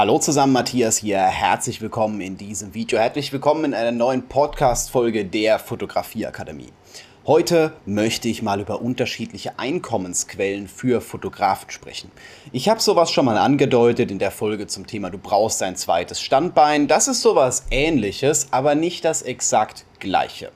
Hallo 0.00 0.18
zusammen, 0.18 0.54
Matthias 0.54 0.96
hier. 0.96 1.18
Herzlich 1.18 1.82
willkommen 1.82 2.22
in 2.22 2.38
diesem 2.38 2.72
Video. 2.72 2.98
Herzlich 2.98 3.34
willkommen 3.34 3.66
in 3.66 3.74
einer 3.74 3.92
neuen 3.92 4.28
Podcast-Folge 4.28 5.26
der 5.26 5.58
Fotografieakademie. 5.58 6.72
Heute 7.26 7.74
möchte 7.84 8.28
ich 8.28 8.40
mal 8.40 8.60
über 8.60 8.80
unterschiedliche 8.80 9.58
Einkommensquellen 9.58 10.68
für 10.68 11.02
Fotografen 11.02 11.68
sprechen. 11.68 12.10
Ich 12.50 12.70
habe 12.70 12.80
sowas 12.80 13.10
schon 13.10 13.26
mal 13.26 13.36
angedeutet 13.36 14.10
in 14.10 14.18
der 14.18 14.30
Folge 14.30 14.66
zum 14.66 14.86
Thema 14.86 15.10
Du 15.10 15.18
brauchst 15.18 15.62
ein 15.62 15.76
zweites 15.76 16.18
Standbein. 16.22 16.88
Das 16.88 17.06
ist 17.06 17.20
sowas 17.20 17.66
ähnliches, 17.70 18.48
aber 18.52 18.74
nicht 18.74 19.04
das 19.04 19.20
exakt 19.20 19.84
gleiche. 19.98 20.50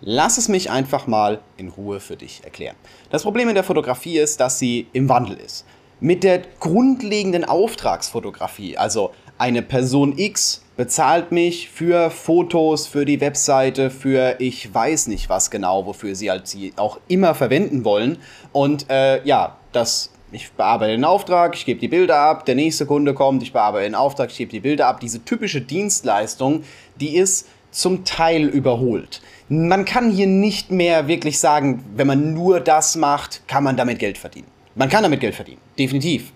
Lass 0.00 0.38
es 0.38 0.48
mich 0.48 0.70
einfach 0.70 1.06
mal 1.06 1.42
in 1.58 1.68
Ruhe 1.68 2.00
für 2.00 2.16
dich 2.16 2.42
erklären. 2.42 2.76
Das 3.10 3.22
Problem 3.22 3.50
in 3.50 3.54
der 3.54 3.64
Fotografie 3.64 4.16
ist, 4.16 4.40
dass 4.40 4.58
sie 4.58 4.86
im 4.94 5.10
Wandel 5.10 5.36
ist. 5.36 5.66
Mit 6.00 6.24
der 6.24 6.42
grundlegenden 6.60 7.44
Auftragsfotografie, 7.44 8.76
also 8.76 9.12
eine 9.38 9.62
Person 9.62 10.18
X 10.18 10.62
bezahlt 10.76 11.32
mich 11.32 11.70
für 11.70 12.10
Fotos, 12.10 12.86
für 12.86 13.06
die 13.06 13.20
Webseite, 13.20 13.90
für 13.90 14.36
ich 14.38 14.72
weiß 14.72 15.06
nicht 15.06 15.30
was 15.30 15.50
genau, 15.50 15.86
wofür 15.86 16.14
sie 16.14 16.30
halt 16.30 16.46
sie 16.48 16.74
auch 16.76 17.00
immer 17.08 17.34
verwenden 17.34 17.84
wollen. 17.84 18.18
Und 18.52 18.90
äh, 18.90 19.24
ja, 19.24 19.56
das 19.72 20.10
ich 20.32 20.52
bearbeite 20.52 20.92
den 20.92 21.04
Auftrag, 21.04 21.54
ich 21.54 21.64
gebe 21.64 21.80
die 21.80 21.88
Bilder 21.88 22.18
ab, 22.18 22.44
der 22.44 22.56
nächste 22.56 22.84
Kunde 22.84 23.14
kommt, 23.14 23.42
ich 23.42 23.52
bearbeite 23.52 23.84
den 23.84 23.94
Auftrag, 23.94 24.30
ich 24.30 24.36
gebe 24.36 24.50
die 24.50 24.60
Bilder 24.60 24.88
ab. 24.88 25.00
Diese 25.00 25.24
typische 25.24 25.60
Dienstleistung, 25.60 26.64
die 27.00 27.16
ist 27.16 27.48
zum 27.70 28.04
Teil 28.04 28.44
überholt. 28.44 29.22
Man 29.48 29.84
kann 29.84 30.10
hier 30.10 30.26
nicht 30.26 30.70
mehr 30.70 31.08
wirklich 31.08 31.38
sagen, 31.38 31.84
wenn 31.94 32.06
man 32.06 32.34
nur 32.34 32.60
das 32.60 32.96
macht, 32.96 33.46
kann 33.46 33.64
man 33.64 33.76
damit 33.76 33.98
Geld 33.98 34.18
verdienen. 34.18 34.55
Man 34.78 34.90
kann 34.90 35.02
damit 35.02 35.20
Geld 35.20 35.34
verdienen, 35.34 35.62
definitiv. 35.78 36.32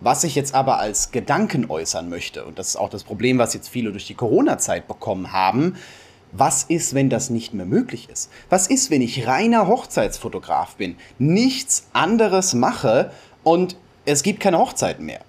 Was 0.00 0.24
ich 0.24 0.34
jetzt 0.34 0.54
aber 0.56 0.80
als 0.80 1.12
Gedanken 1.12 1.70
äußern 1.70 2.08
möchte, 2.08 2.44
und 2.44 2.58
das 2.58 2.70
ist 2.70 2.76
auch 2.76 2.90
das 2.90 3.04
Problem, 3.04 3.38
was 3.38 3.54
jetzt 3.54 3.68
viele 3.68 3.92
durch 3.92 4.08
die 4.08 4.16
Corona-Zeit 4.16 4.88
bekommen 4.88 5.32
haben, 5.32 5.76
was 6.32 6.64
ist, 6.64 6.94
wenn 6.94 7.10
das 7.10 7.30
nicht 7.30 7.54
mehr 7.54 7.64
möglich 7.64 8.08
ist? 8.10 8.28
Was 8.50 8.66
ist, 8.66 8.90
wenn 8.90 9.02
ich 9.02 9.28
reiner 9.28 9.68
Hochzeitsfotograf 9.68 10.74
bin, 10.74 10.96
nichts 11.20 11.86
anderes 11.92 12.54
mache 12.54 13.12
und 13.44 13.76
es 14.04 14.24
gibt 14.24 14.40
keine 14.40 14.58
Hochzeiten 14.58 15.06
mehr? 15.06 15.20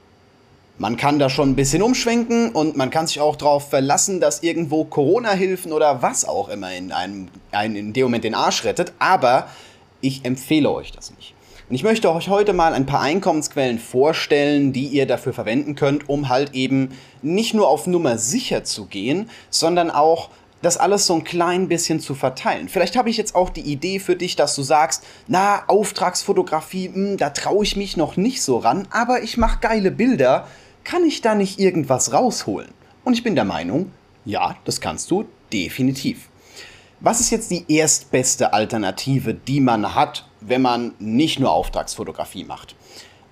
Man 0.80 0.98
kann 0.98 1.20
da 1.20 1.30
schon 1.30 1.52
ein 1.52 1.56
bisschen 1.56 1.84
umschwenken 1.84 2.54
und 2.54 2.76
man 2.76 2.90
kann 2.90 3.06
sich 3.06 3.22
auch 3.22 3.36
darauf 3.36 3.70
verlassen, 3.70 4.20
dass 4.20 4.42
irgendwo 4.42 4.84
Corona-Hilfen 4.84 5.72
oder 5.72 6.02
was 6.02 6.26
auch 6.26 6.50
immer 6.50 6.74
in 6.74 6.92
einem, 6.92 7.30
in 7.52 7.94
dem 7.94 8.06
Moment 8.06 8.24
den 8.24 8.34
Arsch 8.34 8.64
rettet, 8.64 8.94
aber 8.98 9.48
ich 10.02 10.26
empfehle 10.26 10.72
euch 10.72 10.92
das 10.92 11.12
nicht. 11.16 11.37
Und 11.70 11.76
ich 11.76 11.84
möchte 11.84 12.14
euch 12.14 12.30
heute 12.30 12.54
mal 12.54 12.74
ein 12.74 12.86
paar 12.86 13.02
Einkommensquellen 13.02 13.78
vorstellen, 13.78 14.72
die 14.72 14.88
ihr 14.88 15.06
dafür 15.06 15.34
verwenden 15.34 15.76
könnt, 15.76 16.08
um 16.08 16.30
halt 16.30 16.54
eben 16.54 16.92
nicht 17.22 17.54
nur 17.54 17.68
auf 17.68 17.88
Nummer 17.88 18.18
sicher 18.18 18.64
zu 18.64 18.86
gehen, 18.86 19.30
sondern 19.50 19.92
auch 19.92 20.30
das 20.62 20.78
alles 20.78 21.06
so 21.06 21.16
ein 21.16 21.26
klein 21.26 21.68
bisschen 21.68 22.00
zu 22.00 22.16
verteilen. 22.16 22.70
Vielleicht 22.70 22.96
habe 22.96 23.10
ich 23.10 23.18
jetzt 23.18 23.36
auch 23.36 23.50
die 23.50 23.62
Idee 23.62 24.00
für 24.00 24.16
dich, 24.16 24.38
dass 24.38 24.56
du 24.56 24.64
sagst, 24.64 25.04
na, 25.28 25.64
Auftragsfotografie, 25.68 26.88
mh, 26.88 26.96
hm, 26.96 27.18
da 27.18 27.32
traue 27.32 27.66
ich 27.66 27.76
mich 27.76 27.98
noch 27.98 28.16
nicht 28.16 28.42
so 28.42 28.58
ran, 28.58 28.88
aber 28.92 29.22
ich 29.22 29.36
mache 29.36 29.60
geile 29.60 29.92
Bilder, 29.92 30.48
kann 30.86 31.04
ich 31.04 31.22
da 31.22 31.36
nicht 31.36 31.60
irgendwas 31.60 32.14
rausholen? 32.14 32.70
Und 33.04 33.14
ich 33.14 33.24
bin 33.24 33.36
der 33.36 33.46
Meinung, 33.46 33.92
ja, 34.24 34.56
das 34.64 34.80
kannst 34.80 35.12
du 35.12 35.26
definitiv. 35.52 36.30
Was 37.02 37.20
ist 37.20 37.30
jetzt 37.30 37.52
die 37.52 37.66
erstbeste 37.68 38.54
Alternative, 38.54 39.34
die 39.34 39.60
man 39.60 39.96
hat, 39.96 40.27
wenn 40.42 40.62
man 40.62 40.94
nicht 41.00 41.40
nur 41.40 41.52
Auftragsfotografie 41.52 42.44
macht? 42.44 42.76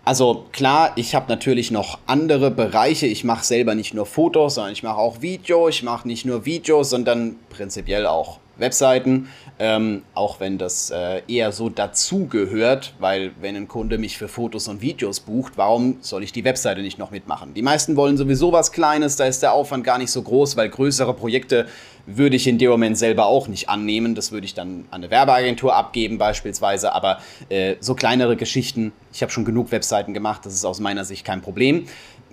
Also 0.06 0.46
klar, 0.52 0.94
ich 0.98 1.16
habe 1.16 1.26
natürlich 1.30 1.72
noch 1.72 1.98
andere 2.06 2.52
Bereiche. 2.52 3.08
Ich 3.08 3.24
mache 3.24 3.44
selber 3.44 3.74
nicht 3.74 3.96
nur 3.96 4.06
Fotos, 4.06 4.56
sondern 4.56 4.74
ich 4.74 4.84
mache 4.84 4.98
auch 4.98 5.22
Video. 5.22 5.68
Ich 5.68 5.82
mache 5.82 6.08
nicht 6.08 6.26
nur 6.26 6.46
Videos, 6.46 6.92
sondern 6.92 7.38
prinzipiell 7.50 8.06
auch 8.06 8.40
Webseiten, 8.58 9.30
ähm, 9.60 10.04
auch 10.14 10.40
wenn 10.40 10.58
das 10.58 10.90
äh, 10.90 11.22
eher 11.28 11.52
so 11.52 11.70
dazugehört, 11.70 12.94
weil 13.00 13.32
wenn 13.42 13.56
ein 13.56 13.68
Kunde 13.68 13.98
mich 13.98 14.18
für 14.18 14.28
Fotos 14.28 14.68
und 14.68 14.82
Videos 14.82 15.20
bucht, 15.20 15.54
warum 15.56 15.98
soll 16.02 16.24
ich 16.24 16.32
die 16.32 16.44
Webseite 16.44 16.82
nicht 16.82 16.98
noch 16.98 17.12
mitmachen? 17.12 17.54
Die 17.54 17.62
meisten 17.62 17.96
wollen 17.96 18.18
sowieso 18.18 18.52
was 18.52 18.72
Kleines, 18.72 19.16
da 19.16 19.26
ist 19.26 19.44
der 19.44 19.54
Aufwand 19.54 19.84
gar 19.84 19.98
nicht 19.98 20.12
so 20.12 20.22
groß, 20.22 20.56
weil 20.58 20.70
größere 20.70 21.14
Projekte 21.14 21.68
würde 22.06 22.36
ich 22.36 22.48
in 22.48 22.58
dem 22.58 22.70
Moment 22.70 22.98
selber 22.98 23.26
auch 23.26 23.48
nicht 23.48 23.70
annehmen. 23.70 24.16
Das 24.16 24.32
würde 24.32 24.46
ich 24.46 24.54
dann 24.54 24.86
an 24.92 25.02
eine 25.02 25.10
Werbeagentur 25.10 25.76
abgeben 25.76 26.18
beispielsweise, 26.18 26.94
aber 26.94 27.20
äh, 27.50 27.76
so 27.80 27.96
kleinere 27.96 28.36
Geschichten, 28.36 28.94
ich 29.14 29.22
habe 29.22 29.32
schon 29.32 29.46
genug 29.46 29.72
Webseiten 29.72 30.14
gemacht, 30.14 30.46
das 30.46 30.54
ist 30.54 30.66
aus 30.66 30.80
meiner 30.80 31.06
Sicht 31.06 31.26
kein 31.26 31.42
Problem. 31.42 31.88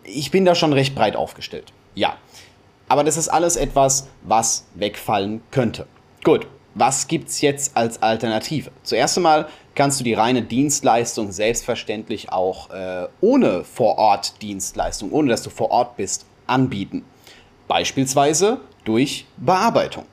Ich 0.05 0.31
bin 0.31 0.44
da 0.44 0.55
schon 0.55 0.72
recht 0.72 0.94
breit 0.94 1.16
aufgestellt, 1.16 1.72
ja. 1.94 2.16
Aber 2.88 3.05
das 3.05 3.16
ist 3.16 3.28
alles 3.28 3.56
etwas, 3.56 4.09
was 4.22 4.66
wegfallen 4.75 5.41
könnte. 5.50 5.87
Gut, 6.25 6.47
was 6.75 7.06
gibt 7.06 7.28
es 7.28 7.41
jetzt 7.41 7.77
als 7.77 8.03
Alternative? 8.03 8.71
Zuerst 8.83 9.16
einmal 9.16 9.49
kannst 9.75 10.00
du 10.00 10.04
die 10.04 10.15
reine 10.15 10.43
Dienstleistung 10.43 11.33
selbstverständlich 11.33 12.33
auch 12.33 12.71
äh, 12.71 13.09
ohne 13.21 13.65
Vor-Ort-Dienstleistung, 13.65 15.10
ohne 15.12 15.28
dass 15.28 15.43
du 15.43 15.50
vor 15.50 15.71
Ort 15.71 15.97
bist, 15.97 16.27
anbieten. 16.47 17.04
Beispielsweise 17.69 18.60
durch 18.84 19.26
Bearbeitung. 19.37 20.04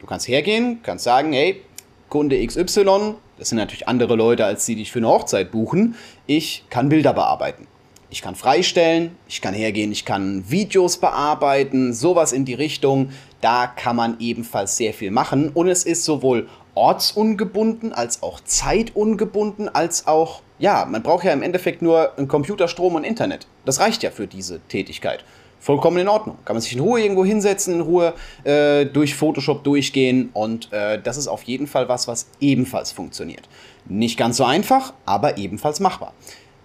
Du 0.00 0.06
kannst 0.06 0.28
hergehen, 0.28 0.80
kannst 0.82 1.04
sagen, 1.04 1.32
hey, 1.32 1.62
Kunde 2.08 2.44
XY, 2.44 3.14
das 3.38 3.50
sind 3.50 3.58
natürlich 3.58 3.88
andere 3.88 4.16
Leute, 4.16 4.44
als 4.44 4.64
die 4.66 4.76
dich 4.76 4.90
für 4.90 4.98
eine 4.98 5.08
Hochzeit 5.08 5.50
buchen, 5.50 5.94
ich 6.26 6.64
kann 6.70 6.88
Bilder 6.88 7.12
bearbeiten. 7.12 7.66
Ich 8.10 8.22
kann 8.22 8.34
freistellen, 8.34 9.16
ich 9.28 9.42
kann 9.42 9.52
hergehen, 9.52 9.92
ich 9.92 10.06
kann 10.06 10.44
Videos 10.48 10.96
bearbeiten, 10.96 11.92
sowas 11.92 12.32
in 12.32 12.46
die 12.46 12.54
Richtung. 12.54 13.10
Da 13.42 13.66
kann 13.66 13.96
man 13.96 14.18
ebenfalls 14.18 14.78
sehr 14.78 14.94
viel 14.94 15.10
machen 15.10 15.50
und 15.50 15.68
es 15.68 15.84
ist 15.84 16.04
sowohl 16.04 16.48
ortsungebunden 16.74 17.92
als 17.92 18.22
auch 18.22 18.40
zeitungebunden 18.40 19.68
als 19.68 20.06
auch, 20.06 20.40
ja, 20.58 20.86
man 20.86 21.02
braucht 21.02 21.24
ja 21.24 21.32
im 21.32 21.42
Endeffekt 21.42 21.82
nur 21.82 22.16
einen 22.16 22.28
Computerstrom 22.28 22.94
und 22.94 23.04
Internet. 23.04 23.46
Das 23.64 23.80
reicht 23.80 24.02
ja 24.02 24.10
für 24.10 24.26
diese 24.26 24.60
Tätigkeit. 24.68 25.24
Vollkommen 25.60 25.98
in 25.98 26.08
Ordnung. 26.08 26.38
Kann 26.44 26.56
man 26.56 26.62
sich 26.62 26.72
in 26.72 26.80
Ruhe 26.80 27.00
irgendwo 27.00 27.24
hinsetzen, 27.24 27.74
in 27.74 27.80
Ruhe 27.80 28.14
äh, 28.44 28.86
durch 28.86 29.14
Photoshop 29.14 29.64
durchgehen 29.64 30.30
und 30.32 30.72
äh, 30.72 31.00
das 31.02 31.16
ist 31.16 31.28
auf 31.28 31.42
jeden 31.42 31.66
Fall 31.66 31.88
was, 31.88 32.06
was 32.08 32.28
ebenfalls 32.40 32.92
funktioniert. 32.92 33.48
Nicht 33.86 34.16
ganz 34.16 34.36
so 34.36 34.44
einfach, 34.44 34.92
aber 35.04 35.38
ebenfalls 35.38 35.80
machbar. 35.80 36.12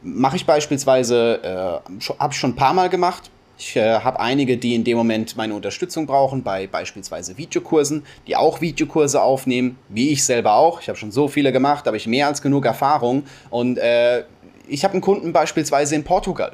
Mache 0.03 0.35
ich 0.35 0.45
beispielsweise, 0.45 1.39
äh, 1.43 2.13
habe 2.19 2.33
ich 2.33 2.39
schon 2.39 2.51
ein 2.51 2.55
paar 2.55 2.73
Mal 2.73 2.89
gemacht. 2.89 3.31
Ich 3.57 3.75
äh, 3.75 3.99
habe 3.99 4.19
einige, 4.19 4.57
die 4.57 4.75
in 4.75 4.83
dem 4.83 4.97
Moment 4.97 5.37
meine 5.37 5.53
Unterstützung 5.53 6.05
brauchen, 6.05 6.43
bei 6.43 6.67
beispielsweise 6.67 7.37
Videokursen, 7.37 8.03
die 8.27 8.35
auch 8.35 8.61
Videokurse 8.61 9.21
aufnehmen, 9.21 9.77
wie 9.89 10.09
ich 10.09 10.23
selber 10.23 10.55
auch. 10.55 10.81
Ich 10.81 10.89
habe 10.89 10.97
schon 10.97 11.11
so 11.11 11.27
viele 11.27 11.51
gemacht, 11.51 11.85
habe 11.85 11.97
ich 11.97 12.07
mehr 12.07 12.27
als 12.27 12.41
genug 12.41 12.65
Erfahrung. 12.65 13.23
Und 13.49 13.77
äh, 13.77 14.23
ich 14.67 14.83
habe 14.83 14.93
einen 14.93 15.01
Kunden 15.01 15.33
beispielsweise 15.33 15.95
in 15.95 16.03
Portugal. 16.03 16.53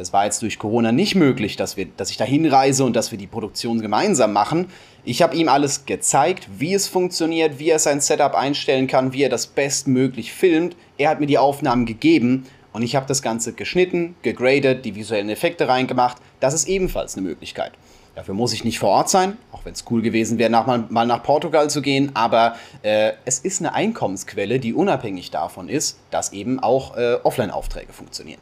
Das 0.00 0.14
war 0.14 0.24
jetzt 0.24 0.40
durch 0.40 0.58
Corona 0.58 0.92
nicht 0.92 1.14
möglich, 1.14 1.56
dass, 1.56 1.76
wir, 1.76 1.84
dass 1.84 2.10
ich 2.10 2.16
da 2.16 2.24
hinreise 2.24 2.84
und 2.84 2.96
dass 2.96 3.10
wir 3.10 3.18
die 3.18 3.26
Produktion 3.26 3.82
gemeinsam 3.82 4.32
machen. 4.32 4.70
Ich 5.04 5.20
habe 5.20 5.36
ihm 5.36 5.50
alles 5.50 5.84
gezeigt, 5.84 6.48
wie 6.56 6.72
es 6.72 6.88
funktioniert, 6.88 7.58
wie 7.58 7.68
er 7.68 7.78
sein 7.78 8.00
Setup 8.00 8.34
einstellen 8.34 8.86
kann, 8.86 9.12
wie 9.12 9.24
er 9.24 9.28
das 9.28 9.46
bestmöglich 9.46 10.32
filmt. 10.32 10.74
Er 10.96 11.10
hat 11.10 11.20
mir 11.20 11.26
die 11.26 11.36
Aufnahmen 11.36 11.84
gegeben 11.84 12.46
und 12.72 12.80
ich 12.80 12.96
habe 12.96 13.04
das 13.06 13.20
Ganze 13.20 13.52
geschnitten, 13.52 14.16
gegradet, 14.22 14.86
die 14.86 14.94
visuellen 14.94 15.28
Effekte 15.28 15.68
reingemacht. 15.68 16.16
Das 16.40 16.54
ist 16.54 16.66
ebenfalls 16.66 17.18
eine 17.18 17.26
Möglichkeit. 17.26 17.72
Dafür 18.14 18.32
muss 18.32 18.54
ich 18.54 18.64
nicht 18.64 18.78
vor 18.78 18.88
Ort 18.88 19.10
sein, 19.10 19.36
auch 19.52 19.66
wenn 19.66 19.74
es 19.74 19.84
cool 19.90 20.00
gewesen 20.00 20.38
wäre, 20.38 20.48
nach, 20.48 20.66
mal, 20.66 20.86
mal, 20.88 21.06
nach 21.06 21.22
Portugal 21.22 21.68
zu 21.68 21.82
gehen. 21.82 22.12
Aber 22.14 22.56
äh, 22.80 23.12
es 23.26 23.38
ist 23.38 23.60
eine 23.60 23.74
Einkommensquelle, 23.74 24.60
die 24.60 24.72
unabhängig 24.72 25.30
davon 25.30 25.68
ist, 25.68 25.98
dass 26.10 26.32
eben 26.32 26.58
auch 26.58 26.96
äh, 26.96 27.18
Offline-Aufträge 27.22 27.92
funktionieren. 27.92 28.40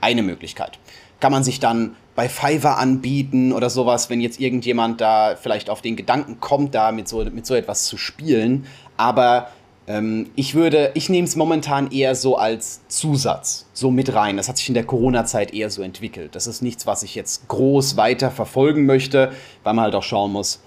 Eine 0.00 0.22
Möglichkeit. 0.22 0.78
Kann 1.20 1.32
man 1.32 1.44
sich 1.44 1.60
dann 1.60 1.96
bei 2.14 2.28
Fiverr 2.28 2.78
anbieten 2.78 3.52
oder 3.52 3.70
sowas, 3.70 4.10
wenn 4.10 4.20
jetzt 4.20 4.40
irgendjemand 4.40 5.00
da 5.00 5.36
vielleicht 5.40 5.70
auf 5.70 5.82
den 5.82 5.96
Gedanken 5.96 6.40
kommt, 6.40 6.74
da 6.74 6.92
mit 6.92 7.08
so, 7.08 7.24
mit 7.24 7.46
so 7.46 7.54
etwas 7.54 7.84
zu 7.84 7.96
spielen. 7.96 8.66
Aber 8.96 9.48
ähm, 9.86 10.30
ich 10.36 10.54
würde, 10.54 10.92
ich 10.94 11.08
nehme 11.08 11.26
es 11.26 11.36
momentan 11.36 11.90
eher 11.90 12.14
so 12.14 12.36
als 12.36 12.86
Zusatz, 12.88 13.66
so 13.72 13.90
mit 13.90 14.14
rein. 14.14 14.36
Das 14.36 14.48
hat 14.48 14.56
sich 14.56 14.68
in 14.68 14.74
der 14.74 14.84
Corona-Zeit 14.84 15.52
eher 15.52 15.70
so 15.70 15.82
entwickelt. 15.82 16.34
Das 16.34 16.46
ist 16.46 16.62
nichts, 16.62 16.86
was 16.86 17.02
ich 17.02 17.14
jetzt 17.14 17.48
groß 17.48 17.96
weiter 17.96 18.30
verfolgen 18.30 18.86
möchte, 18.86 19.32
weil 19.64 19.74
man 19.74 19.84
halt 19.84 19.94
auch 19.94 20.02
schauen 20.02 20.32
muss, 20.32 20.62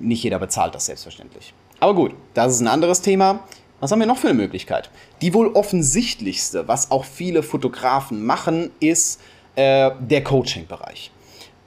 nicht 0.00 0.22
jeder 0.22 0.38
bezahlt 0.38 0.74
das 0.74 0.86
selbstverständlich. 0.86 1.52
Aber 1.80 1.94
gut, 1.94 2.14
das 2.34 2.54
ist 2.54 2.60
ein 2.60 2.68
anderes 2.68 3.00
Thema. 3.00 3.40
Was 3.80 3.92
haben 3.92 4.00
wir 4.00 4.06
noch 4.06 4.18
für 4.18 4.28
eine 4.28 4.36
Möglichkeit? 4.36 4.90
Die 5.22 5.32
wohl 5.34 5.48
offensichtlichste, 5.48 6.66
was 6.66 6.90
auch 6.90 7.04
viele 7.04 7.44
Fotografen 7.44 8.26
machen, 8.26 8.70
ist 8.80 9.20
äh, 9.54 9.92
der 10.00 10.24
Coaching-Bereich. 10.24 11.12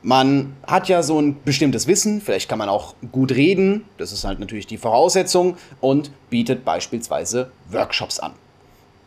Man 0.04 0.58
hat 0.68 0.90
ja 0.90 1.04
so 1.04 1.22
ein 1.22 1.42
bestimmtes 1.44 1.88
Wissen, 1.88 2.22
vielleicht 2.22 2.50
kann 2.50 2.58
man 2.58 2.68
auch 2.68 2.96
gut 3.12 3.31
reden, 3.31 3.86
das 3.98 4.12
ist 4.12 4.25
halt 4.25 4.40
natürlich 4.40 4.68
die 4.68 4.78
Voraussetzung, 4.78 5.56
und 5.80 6.12
bietet 6.30 6.66
beispielsweise 6.66 7.52
Workshops 7.69 8.19
an. 8.19 8.34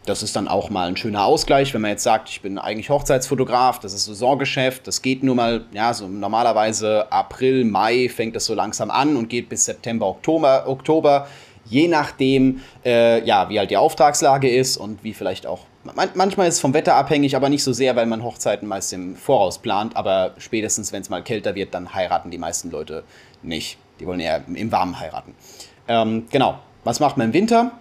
Das 0.06 0.22
ist 0.22 0.36
dann 0.36 0.48
auch 0.48 0.70
mal 0.70 0.88
ein 0.88 0.96
schöner 0.96 1.24
Ausgleich, 1.24 1.74
wenn 1.74 1.80
man 1.80 1.90
jetzt 1.90 2.04
sagt, 2.04 2.28
ich 2.28 2.42
bin 2.42 2.58
eigentlich 2.58 2.90
Hochzeitsfotograf, 2.90 3.80
das 3.80 3.92
ist 3.92 4.04
Saisongeschäft, 4.04 4.86
das 4.86 5.02
geht 5.02 5.22
nur 5.22 5.34
mal, 5.34 5.66
ja, 5.72 5.92
so 5.92 6.06
normalerweise 6.06 7.10
April, 7.10 7.64
Mai 7.64 8.08
fängt 8.08 8.36
das 8.36 8.44
so 8.44 8.54
langsam 8.54 8.90
an 8.90 9.16
und 9.16 9.28
geht 9.28 9.48
bis 9.48 9.64
September, 9.64 10.06
Oktober. 10.06 10.64
Oktober 10.68 11.26
je 11.64 11.88
nachdem, 11.88 12.60
äh, 12.84 13.24
ja, 13.24 13.48
wie 13.48 13.58
halt 13.58 13.70
die 13.70 13.76
Auftragslage 13.76 14.48
ist 14.48 14.76
und 14.76 15.02
wie 15.04 15.14
vielleicht 15.14 15.46
auch. 15.46 15.60
Man, 15.94 16.08
manchmal 16.14 16.48
ist 16.48 16.54
es 16.54 16.60
vom 16.60 16.74
Wetter 16.74 16.94
abhängig, 16.94 17.36
aber 17.36 17.48
nicht 17.48 17.62
so 17.62 17.72
sehr, 17.72 17.94
weil 17.96 18.06
man 18.06 18.22
Hochzeiten 18.22 18.66
meist 18.66 18.92
im 18.92 19.16
Voraus 19.16 19.58
plant. 19.58 19.96
Aber 19.96 20.34
spätestens, 20.38 20.92
wenn 20.92 21.02
es 21.02 21.10
mal 21.10 21.22
kälter 21.22 21.54
wird, 21.54 21.74
dann 21.74 21.94
heiraten 21.94 22.30
die 22.30 22.38
meisten 22.38 22.70
Leute 22.70 23.04
nicht. 23.42 23.78
Die 24.00 24.06
wollen 24.06 24.20
eher 24.20 24.42
im 24.52 24.72
Warmen 24.72 24.98
heiraten. 24.98 25.34
Ähm, 25.88 26.26
genau. 26.30 26.58
Was 26.84 27.00
macht 27.00 27.16
man 27.16 27.28
im 27.28 27.32
Winter? 27.32 27.72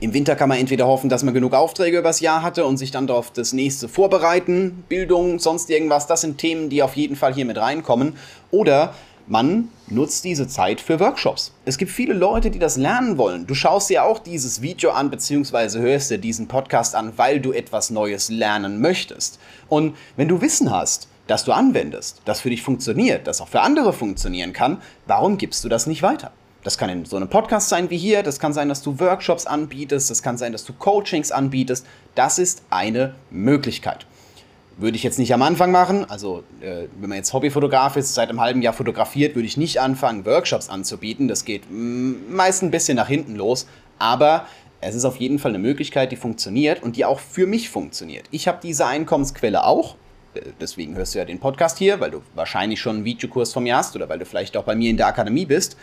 Im 0.00 0.14
Winter 0.14 0.36
kann 0.36 0.48
man 0.48 0.58
entweder 0.58 0.86
hoffen, 0.86 1.10
dass 1.10 1.24
man 1.24 1.34
genug 1.34 1.54
Aufträge 1.54 1.98
übers 1.98 2.20
Jahr 2.20 2.42
hatte 2.42 2.64
und 2.64 2.76
sich 2.76 2.92
dann 2.92 3.08
darauf 3.08 3.32
das 3.32 3.52
nächste 3.52 3.88
vorbereiten, 3.88 4.84
Bildung, 4.88 5.40
sonst 5.40 5.70
irgendwas. 5.70 6.06
Das 6.06 6.20
sind 6.20 6.38
Themen, 6.38 6.70
die 6.70 6.84
auf 6.84 6.94
jeden 6.94 7.16
Fall 7.16 7.34
hier 7.34 7.44
mit 7.44 7.58
reinkommen. 7.58 8.16
Oder 8.52 8.94
man 9.28 9.68
nutzt 9.88 10.24
diese 10.24 10.48
Zeit 10.48 10.80
für 10.80 11.00
Workshops. 11.00 11.52
Es 11.66 11.76
gibt 11.76 11.90
viele 11.90 12.14
Leute, 12.14 12.50
die 12.50 12.58
das 12.58 12.76
lernen 12.76 13.18
wollen. 13.18 13.46
Du 13.46 13.54
schaust 13.54 13.90
dir 13.90 14.04
auch 14.04 14.18
dieses 14.18 14.62
Video 14.62 14.90
an, 14.90 15.10
beziehungsweise 15.10 15.80
hörst 15.80 16.10
dir 16.10 16.18
diesen 16.18 16.48
Podcast 16.48 16.94
an, 16.94 17.12
weil 17.16 17.40
du 17.40 17.52
etwas 17.52 17.90
Neues 17.90 18.30
lernen 18.30 18.80
möchtest. 18.80 19.38
Und 19.68 19.96
wenn 20.16 20.28
du 20.28 20.40
Wissen 20.40 20.70
hast, 20.70 21.08
das 21.26 21.44
du 21.44 21.52
anwendest, 21.52 22.22
das 22.24 22.40
für 22.40 22.50
dich 22.50 22.62
funktioniert, 22.62 23.26
das 23.26 23.42
auch 23.42 23.48
für 23.48 23.60
andere 23.60 23.92
funktionieren 23.92 24.54
kann, 24.54 24.80
warum 25.06 25.36
gibst 25.36 25.62
du 25.62 25.68
das 25.68 25.86
nicht 25.86 26.02
weiter? 26.02 26.32
Das 26.64 26.78
kann 26.78 26.90
in 26.90 27.04
so 27.04 27.16
einem 27.16 27.28
Podcast 27.28 27.68
sein 27.68 27.90
wie 27.90 27.98
hier, 27.98 28.22
das 28.22 28.40
kann 28.40 28.52
sein, 28.52 28.68
dass 28.68 28.82
du 28.82 28.98
Workshops 28.98 29.46
anbietest, 29.46 30.10
das 30.10 30.22
kann 30.22 30.38
sein, 30.38 30.52
dass 30.52 30.64
du 30.64 30.72
Coachings 30.72 31.30
anbietest. 31.30 31.86
Das 32.14 32.38
ist 32.38 32.62
eine 32.70 33.14
Möglichkeit. 33.30 34.06
Würde 34.78 34.96
ich 34.96 35.02
jetzt 35.02 35.18
nicht 35.18 35.34
am 35.34 35.42
Anfang 35.42 35.72
machen. 35.72 36.08
Also, 36.08 36.44
äh, 36.60 36.86
wenn 36.98 37.08
man 37.08 37.18
jetzt 37.18 37.32
Hobbyfotograf 37.32 37.96
ist, 37.96 38.14
seit 38.14 38.30
einem 38.30 38.40
halben 38.40 38.62
Jahr 38.62 38.72
fotografiert, 38.72 39.34
würde 39.34 39.46
ich 39.46 39.56
nicht 39.56 39.80
anfangen, 39.80 40.24
Workshops 40.24 40.68
anzubieten. 40.68 41.26
Das 41.28 41.44
geht 41.44 41.64
meist 41.68 42.62
ein 42.62 42.70
bisschen 42.70 42.96
nach 42.96 43.08
hinten 43.08 43.34
los. 43.34 43.66
Aber 43.98 44.46
es 44.80 44.94
ist 44.94 45.04
auf 45.04 45.16
jeden 45.16 45.38
Fall 45.38 45.50
eine 45.50 45.58
Möglichkeit, 45.58 46.12
die 46.12 46.16
funktioniert 46.16 46.82
und 46.82 46.96
die 46.96 47.04
auch 47.04 47.18
für 47.18 47.46
mich 47.46 47.68
funktioniert. 47.68 48.26
Ich 48.30 48.46
habe 48.46 48.58
diese 48.62 48.86
Einkommensquelle 48.86 49.64
auch. 49.64 49.96
Äh, 50.34 50.42
deswegen 50.60 50.96
hörst 50.96 51.14
du 51.14 51.18
ja 51.18 51.24
den 51.24 51.40
Podcast 51.40 51.78
hier, 51.78 51.98
weil 51.98 52.12
du 52.12 52.22
wahrscheinlich 52.34 52.80
schon 52.80 52.96
einen 52.96 53.04
Videokurs 53.04 53.52
von 53.52 53.64
mir 53.64 53.76
hast 53.76 53.96
oder 53.96 54.08
weil 54.08 54.20
du 54.20 54.24
vielleicht 54.24 54.56
auch 54.56 54.64
bei 54.64 54.76
mir 54.76 54.90
in 54.90 54.96
der 54.96 55.08
Akademie 55.08 55.46
bist. 55.46 55.76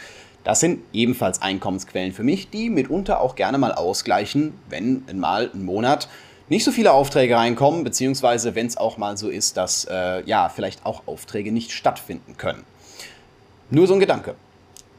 Das 0.46 0.60
sind 0.60 0.82
ebenfalls 0.94 1.42
Einkommensquellen 1.42 2.14
für 2.14 2.24
mich, 2.24 2.52
die 2.52 2.70
mitunter 2.70 3.20
auch 3.20 3.36
gerne 3.36 3.58
mal 3.58 3.72
ausgleichen, 3.72 4.54
wenn 4.70 5.04
mal 5.16 5.50
ein 5.54 5.66
Monat 5.66 6.08
nicht 6.48 6.64
so 6.64 6.72
viele 6.72 6.94
Aufträge 6.94 7.36
reinkommen, 7.36 7.84
beziehungsweise 7.84 8.56
wenn 8.56 8.68
es 8.68 8.78
auch 8.78 8.98
mal 8.98 9.18
so 9.18 9.30
ist, 9.30 9.58
dass 9.58 9.86
äh, 9.86 10.24
ja 10.26 10.50
vielleicht 10.50 10.86
auch 10.86 11.04
Aufträge 11.08 11.52
nicht 11.52 11.72
stattfinden 11.72 12.38
können. 12.38 12.64
Nur 13.70 13.88
so 13.88 13.96
ein 13.96 14.00
Gedanke. 14.00 14.36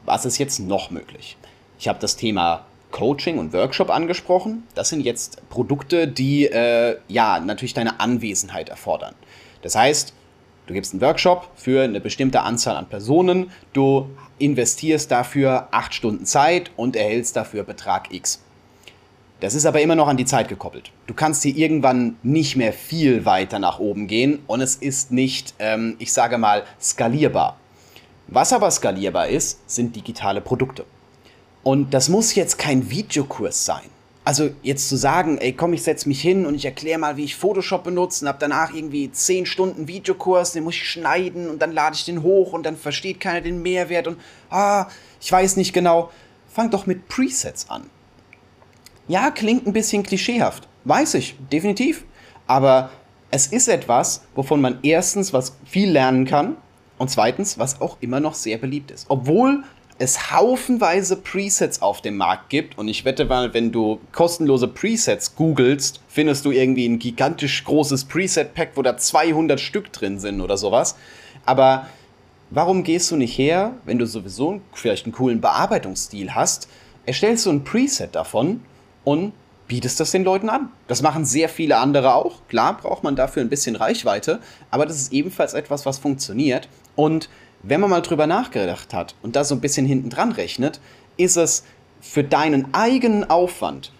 Was 0.05 0.25
ist 0.25 0.37
jetzt 0.37 0.59
noch 0.59 0.91
möglich? 0.91 1.37
Ich 1.79 1.87
habe 1.87 1.99
das 1.99 2.15
Thema 2.15 2.65
Coaching 2.91 3.37
und 3.37 3.53
Workshop 3.53 3.89
angesprochen. 3.89 4.63
Das 4.75 4.89
sind 4.89 5.01
jetzt 5.01 5.47
Produkte, 5.49 6.07
die 6.07 6.45
äh, 6.45 6.97
ja 7.07 7.39
natürlich 7.39 7.73
deine 7.73 7.99
Anwesenheit 7.99 8.69
erfordern. 8.69 9.15
Das 9.61 9.75
heißt, 9.75 10.13
du 10.67 10.73
gibst 10.73 10.93
einen 10.93 11.01
Workshop 11.01 11.49
für 11.55 11.83
eine 11.83 11.99
bestimmte 11.99 12.41
Anzahl 12.41 12.75
an 12.75 12.87
Personen, 12.87 13.51
du 13.73 14.09
investierst 14.39 15.11
dafür 15.11 15.67
acht 15.71 15.93
Stunden 15.93 16.25
Zeit 16.25 16.71
und 16.75 16.95
erhältst 16.95 17.35
dafür 17.35 17.63
Betrag 17.63 18.13
X. 18.13 18.41
Das 19.39 19.53
ist 19.53 19.65
aber 19.65 19.81
immer 19.81 19.95
noch 19.95 20.07
an 20.07 20.17
die 20.17 20.25
Zeit 20.25 20.49
gekoppelt. 20.49 20.91
Du 21.05 21.13
kannst 21.13 21.43
hier 21.43 21.55
irgendwann 21.55 22.17
nicht 22.23 22.55
mehr 22.55 22.73
viel 22.73 23.25
weiter 23.25 23.59
nach 23.59 23.79
oben 23.79 24.07
gehen 24.07 24.39
und 24.47 24.61
es 24.61 24.75
ist 24.75 25.11
nicht, 25.11 25.53
ähm, 25.59 25.95
ich 25.99 26.11
sage 26.11 26.39
mal, 26.39 26.63
skalierbar. 26.81 27.57
Was 28.27 28.51
aber 28.51 28.71
skalierbar 28.71 29.27
ist, 29.27 29.59
sind 29.69 29.95
digitale 29.95 30.41
Produkte. 30.41 30.85
Und 31.63 31.93
das 31.93 32.09
muss 32.09 32.33
jetzt 32.33 32.57
kein 32.57 32.89
Videokurs 32.89 33.65
sein. 33.65 33.83
Also 34.25 34.49
jetzt 34.63 34.89
zu 34.89 34.97
sagen, 34.97 35.37
ey 35.37 35.53
komm, 35.53 35.71
ich 35.73 35.83
setze 35.83 36.09
mich 36.09 36.19
hin 36.19 36.45
und 36.45 36.55
ich 36.55 36.65
erkläre 36.65 36.99
mal, 36.99 37.15
wie 37.15 37.23
ich 37.23 37.35
Photoshop 37.35 37.83
benutze 37.83 38.25
und 38.25 38.29
habe 38.29 38.39
danach 38.41 38.73
irgendwie 38.73 39.09
10 39.09 39.45
Stunden 39.45 39.87
Videokurs, 39.87 40.51
den 40.51 40.65
muss 40.65 40.75
ich 40.75 40.89
schneiden 40.89 41.47
und 41.47 41.61
dann 41.61 41.71
lade 41.71 41.95
ich 41.95 42.03
den 42.03 42.23
hoch 42.23 42.53
und 42.53 42.65
dann 42.65 42.75
versteht 42.75 43.19
keiner 43.21 43.39
den 43.39 43.61
Mehrwert 43.61 44.07
und 44.07 44.19
ah, 44.49 44.87
ich 45.21 45.31
weiß 45.31 45.55
nicht 45.55 45.71
genau. 45.71 46.09
Fang 46.49 46.71
doch 46.71 46.87
mit 46.87 47.07
Presets 47.07 47.69
an. 47.69 47.89
Ja, 49.07 49.31
klingt 49.31 49.65
ein 49.65 49.73
bisschen 49.73 50.03
klischeehaft. 50.03 50.67
Weiß 50.83 51.13
ich, 51.13 51.35
definitiv. 51.51 52.05
Aber 52.45 52.91
es 53.31 53.47
ist 53.47 53.67
etwas, 53.67 54.23
wovon 54.35 54.61
man 54.61 54.79
erstens 54.83 55.33
was 55.33 55.57
viel 55.65 55.91
lernen 55.91 56.25
kann 56.25 56.57
und 56.97 57.09
zweitens, 57.09 57.59
was 57.59 57.81
auch 57.81 57.97
immer 58.01 58.19
noch 58.19 58.33
sehr 58.33 58.57
beliebt 58.57 58.91
ist. 58.91 59.05
Obwohl 59.09 59.63
es 59.99 60.31
haufenweise 60.31 61.15
Presets 61.17 61.81
auf 61.81 62.01
dem 62.01 62.17
Markt 62.17 62.49
gibt 62.49 62.77
und 62.77 62.87
ich 62.87 63.03
wette 63.03 63.25
mal, 63.25 63.53
wenn 63.53 63.71
du 63.71 63.99
kostenlose 64.11 64.67
Presets 64.67 65.35
googelst, 65.35 66.01
findest 66.07 66.45
du 66.45 66.51
irgendwie 66.51 66.87
ein 66.87 66.99
gigantisch 66.99 67.63
großes 67.63 68.05
Preset-Pack, 68.05 68.71
wo 68.75 68.81
da 68.81 68.97
200 68.97 69.59
Stück 69.59 69.91
drin 69.91 70.19
sind 70.19 70.41
oder 70.41 70.57
sowas. 70.57 70.95
Aber 71.45 71.87
warum 72.51 72.83
gehst 72.83 73.09
du 73.09 73.15
nicht 73.15 73.37
her, 73.37 73.73
wenn 73.85 73.97
du 73.97 74.05
sowieso 74.05 74.61
vielleicht 74.73 75.05
einen 75.05 75.13
coolen 75.13 75.41
Bearbeitungsstil 75.41 76.35
hast, 76.35 76.67
erstellst 77.05 77.45
du 77.45 77.51
ein 77.51 77.63
Preset 77.63 78.13
davon 78.13 78.61
und 79.07 79.31
bietest 79.69 80.01
das 80.01 80.11
den 80.11 80.25
Leuten 80.25 80.49
an. 80.49 80.69
Das 80.89 81.01
machen 81.01 81.23
sehr 81.23 81.47
viele 81.47 81.77
andere 81.77 82.13
auch. 82.13 82.45
Klar 82.49 82.75
braucht 82.75 83.03
man 83.03 83.15
dafür 83.15 83.41
ein 83.41 83.47
bisschen 83.47 83.77
Reichweite, 83.77 84.41
aber 84.69 84.85
das 84.85 84.97
ist 84.97 85.13
ebenfalls 85.13 85.53
etwas, 85.53 85.85
was 85.85 85.97
funktioniert. 85.97 86.67
Und 86.97 87.29
wenn 87.63 87.79
man 87.79 87.89
mal 87.89 88.01
drüber 88.01 88.27
nachgedacht 88.27 88.93
hat 88.93 89.15
und 89.21 89.37
da 89.37 89.45
so 89.45 89.55
ein 89.55 89.61
bisschen 89.61 89.85
hinten 89.85 90.09
dran 90.09 90.33
rechnet, 90.33 90.81
ist 91.15 91.37
es 91.37 91.63
für 92.01 92.25
deinen 92.25 92.73
eigenen 92.73 93.29
Aufwand, 93.29 93.93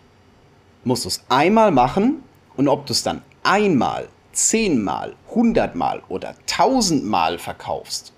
musst 0.83 1.06
du 1.06 1.07
es 1.07 1.24
einmal 1.30 1.71
machen 1.71 2.21
und 2.57 2.68
ob 2.68 2.86
du 2.86 2.92
es 2.92 3.04
dann 3.04 3.21
einmal, 3.44 4.09
zehnmal, 4.33 5.15
hundertmal 5.33 6.04
oder 6.09 6.36
tausendmal 6.48 7.39
verkaufst, 7.39 8.12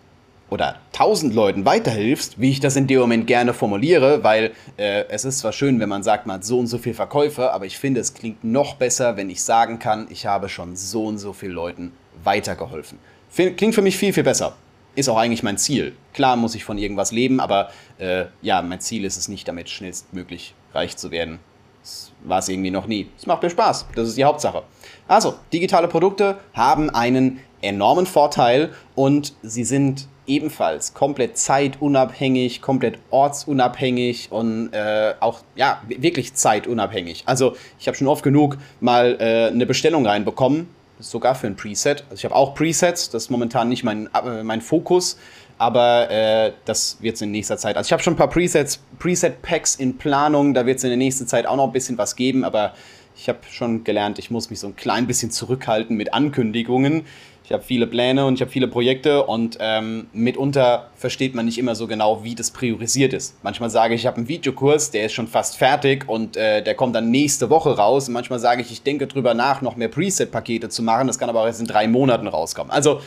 oder 0.50 0.78
tausend 0.92 1.34
Leuten 1.34 1.66
weiterhilfst, 1.66 2.40
wie 2.40 2.52
ich 2.52 2.60
das 2.60 2.76
in 2.76 2.88
dem 2.88 3.00
Moment 3.00 3.28
gerne 3.28 3.54
formuliere, 3.54 4.24
weil 4.24 4.52
äh, 4.78 5.06
es 5.10 5.26
ist 5.26 5.40
zwar 5.40 5.54
schön, 5.54 5.80
wenn 5.80 5.90
man 5.90 6.04
sagt, 6.04 6.26
man 6.26 6.38
hat 6.38 6.46
so 6.46 6.60
und 6.60 6.68
so 6.68 6.78
viele 6.78 6.96
Verkäufe, 6.96 7.52
aber 7.52 7.66
ich 7.66 7.78
finde, 7.78 8.00
es 8.02 8.14
klingt 8.14 8.44
noch 8.44 8.76
besser, 8.76 9.18
wenn 9.18 9.30
ich 9.30 9.44
sagen 9.44 9.80
kann, 9.80 10.08
ich 10.10 10.26
habe 10.26 10.50
schon 10.50 10.76
so 10.76 11.06
und 11.06 11.18
so 11.18 11.34
vielen 11.34 11.54
Leuten 11.54 11.92
weitergeholfen. 12.24 13.00
Klingt 13.36 13.76
für 13.76 13.82
mich 13.82 13.98
viel, 13.98 14.14
viel 14.14 14.24
besser. 14.24 14.56
Ist 14.96 15.08
auch 15.08 15.18
eigentlich 15.18 15.44
mein 15.44 15.58
Ziel. 15.58 15.96
Klar 16.14 16.36
muss 16.36 16.56
ich 16.56 16.66
von 16.66 16.78
irgendwas 16.78 17.12
leben, 17.12 17.40
aber 17.40 17.70
äh, 18.00 18.26
ja, 18.42 18.62
mein 18.62 18.80
Ziel 18.80 19.06
ist 19.06 19.18
es 19.18 19.28
nicht, 19.28 19.48
damit 19.48 19.70
schnellstmöglich 19.70 20.56
reich 20.74 20.98
zu 20.98 21.12
werden. 21.12 21.40
Das 21.82 22.12
war 22.24 22.40
es 22.40 22.50
irgendwie 22.50 22.72
noch 22.72 22.88
nie. 22.88 23.08
Es 23.18 23.26
macht 23.26 23.44
mir 23.44 23.50
Spaß. 23.50 23.88
Das 23.96 24.08
ist 24.08 24.18
die 24.18 24.26
Hauptsache. 24.26 24.64
Also, 25.08 25.36
digitale 25.54 25.88
Produkte 25.88 26.40
haben 26.54 26.90
einen 26.90 27.40
enormen 27.62 28.06
Vorteil 28.06 28.74
und 28.96 29.34
sie 29.42 29.64
sind 29.64 30.08
ebenfalls 30.30 30.94
komplett 30.94 31.38
zeitunabhängig, 31.38 32.62
komplett 32.62 33.00
ortsunabhängig 33.10 34.32
und 34.32 34.72
äh, 34.74 35.14
auch 35.20 35.42
ja 35.56 35.82
wirklich 35.88 36.36
zeitunabhängig. 36.36 37.24
Also 37.26 37.56
ich 37.80 37.88
habe 37.88 37.98
schon 37.98 38.08
oft 38.08 38.24
genug 38.24 38.58
mal 38.80 39.18
äh, 39.20 39.48
eine 39.48 39.66
Bestellung 39.66 40.06
reinbekommen, 40.06 40.70
sogar 41.00 41.36
für 41.36 41.48
ein 41.48 41.56
Preset. 41.56 42.04
Also 42.10 42.16
ich 42.16 42.26
habe 42.26 42.36
auch 42.36 42.54
Presets, 42.54 43.10
das 43.10 43.24
ist 43.24 43.30
momentan 43.30 43.68
nicht 43.68 43.84
mein, 43.84 44.08
äh, 44.14 44.44
mein 44.44 44.62
Fokus, 44.62 45.18
aber 45.58 46.10
äh, 46.10 46.54
das 46.66 46.98
wird 47.02 47.16
es 47.16 47.22
in 47.22 47.32
nächster 47.32 47.58
Zeit. 47.58 47.76
Also 47.76 47.88
ich 47.88 47.92
habe 47.92 48.04
schon 48.04 48.14
ein 48.14 48.18
paar 48.18 48.30
Presets, 48.30 48.80
Preset-Packs 49.00 49.76
in 49.76 49.98
Planung, 49.98 50.54
da 50.54 50.66
wird 50.66 50.78
es 50.78 50.84
in 50.84 50.90
der 50.90 50.98
nächsten 50.98 51.28
Zeit 51.28 51.46
auch 51.46 51.58
noch 51.58 51.66
ein 51.66 51.74
bisschen 51.74 51.98
was 51.98 52.16
geben, 52.16 52.46
aber 52.46 52.74
ich 53.20 53.28
habe 53.28 53.40
schon 53.52 53.84
gelernt, 53.84 54.18
ich 54.18 54.32
muss 54.32 54.50
mich 54.50 54.62
so 54.62 54.68
ein 54.68 54.78
klein 54.78 55.06
bisschen 55.06 55.30
zurückhalten 55.30 55.98
mit 55.98 56.14
Ankündigungen. 56.14 57.06
Ich 57.44 57.52
habe 57.52 57.64
viele 57.64 57.86
Pläne 57.86 58.26
und 58.26 58.36
ich 58.36 58.42
habe 58.42 58.52
viele 58.52 58.68
Projekte 58.68 59.26
und 59.26 59.58
ähm, 59.60 60.08
mitunter 60.14 60.90
versteht 60.96 61.36
man 61.36 61.46
nicht 61.46 61.58
immer 61.58 61.76
so 61.76 61.88
genau, 61.88 62.24
wie 62.24 62.36
das 62.36 62.52
priorisiert 62.52 63.12
ist. 63.12 63.44
Manchmal 63.44 63.70
sage 63.72 63.96
ich, 63.96 64.02
ich 64.02 64.08
habe 64.08 64.18
einen 64.18 64.30
Videokurs, 64.30 64.92
der 64.92 65.06
ist 65.06 65.14
schon 65.14 65.28
fast 65.28 65.58
fertig 65.58 66.08
und 66.08 66.38
äh, 66.38 66.64
der 66.64 66.76
kommt 66.76 66.96
dann 66.96 67.12
nächste 67.12 67.50
Woche 67.50 67.76
raus. 67.76 68.08
Und 68.08 68.14
manchmal 68.14 68.40
sage 68.40 68.62
ich, 68.62 68.72
ich 68.72 68.84
denke 68.84 69.08
drüber 69.08 69.34
nach, 69.34 69.62
noch 69.62 69.76
mehr 69.76 69.90
Preset-Pakete 69.90 70.70
zu 70.70 70.82
machen. 70.82 71.08
Das 71.08 71.20
kann 71.20 71.28
aber 71.28 71.42
auch 71.42 71.48
erst 71.48 71.60
in 71.60 71.68
drei 71.68 71.88
Monaten 71.88 72.28
rauskommen. 72.28 72.72
Also 72.72 73.02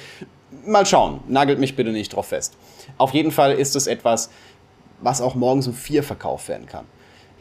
mal 0.67 0.85
schauen, 0.85 1.21
nagelt 1.29 1.59
mich 1.59 1.75
bitte 1.75 1.91
nicht 1.91 2.15
drauf 2.15 2.27
fest. 2.27 2.59
Auf 2.99 3.15
jeden 3.15 3.31
Fall 3.31 3.53
ist 3.53 3.77
es 3.77 3.87
etwas, 3.87 4.29
was 5.01 5.23
auch 5.23 5.37
morgens 5.37 5.69
um 5.69 5.75
vier 5.75 6.03
verkauft 6.03 6.49
werden 6.49 6.67
kann 6.67 6.85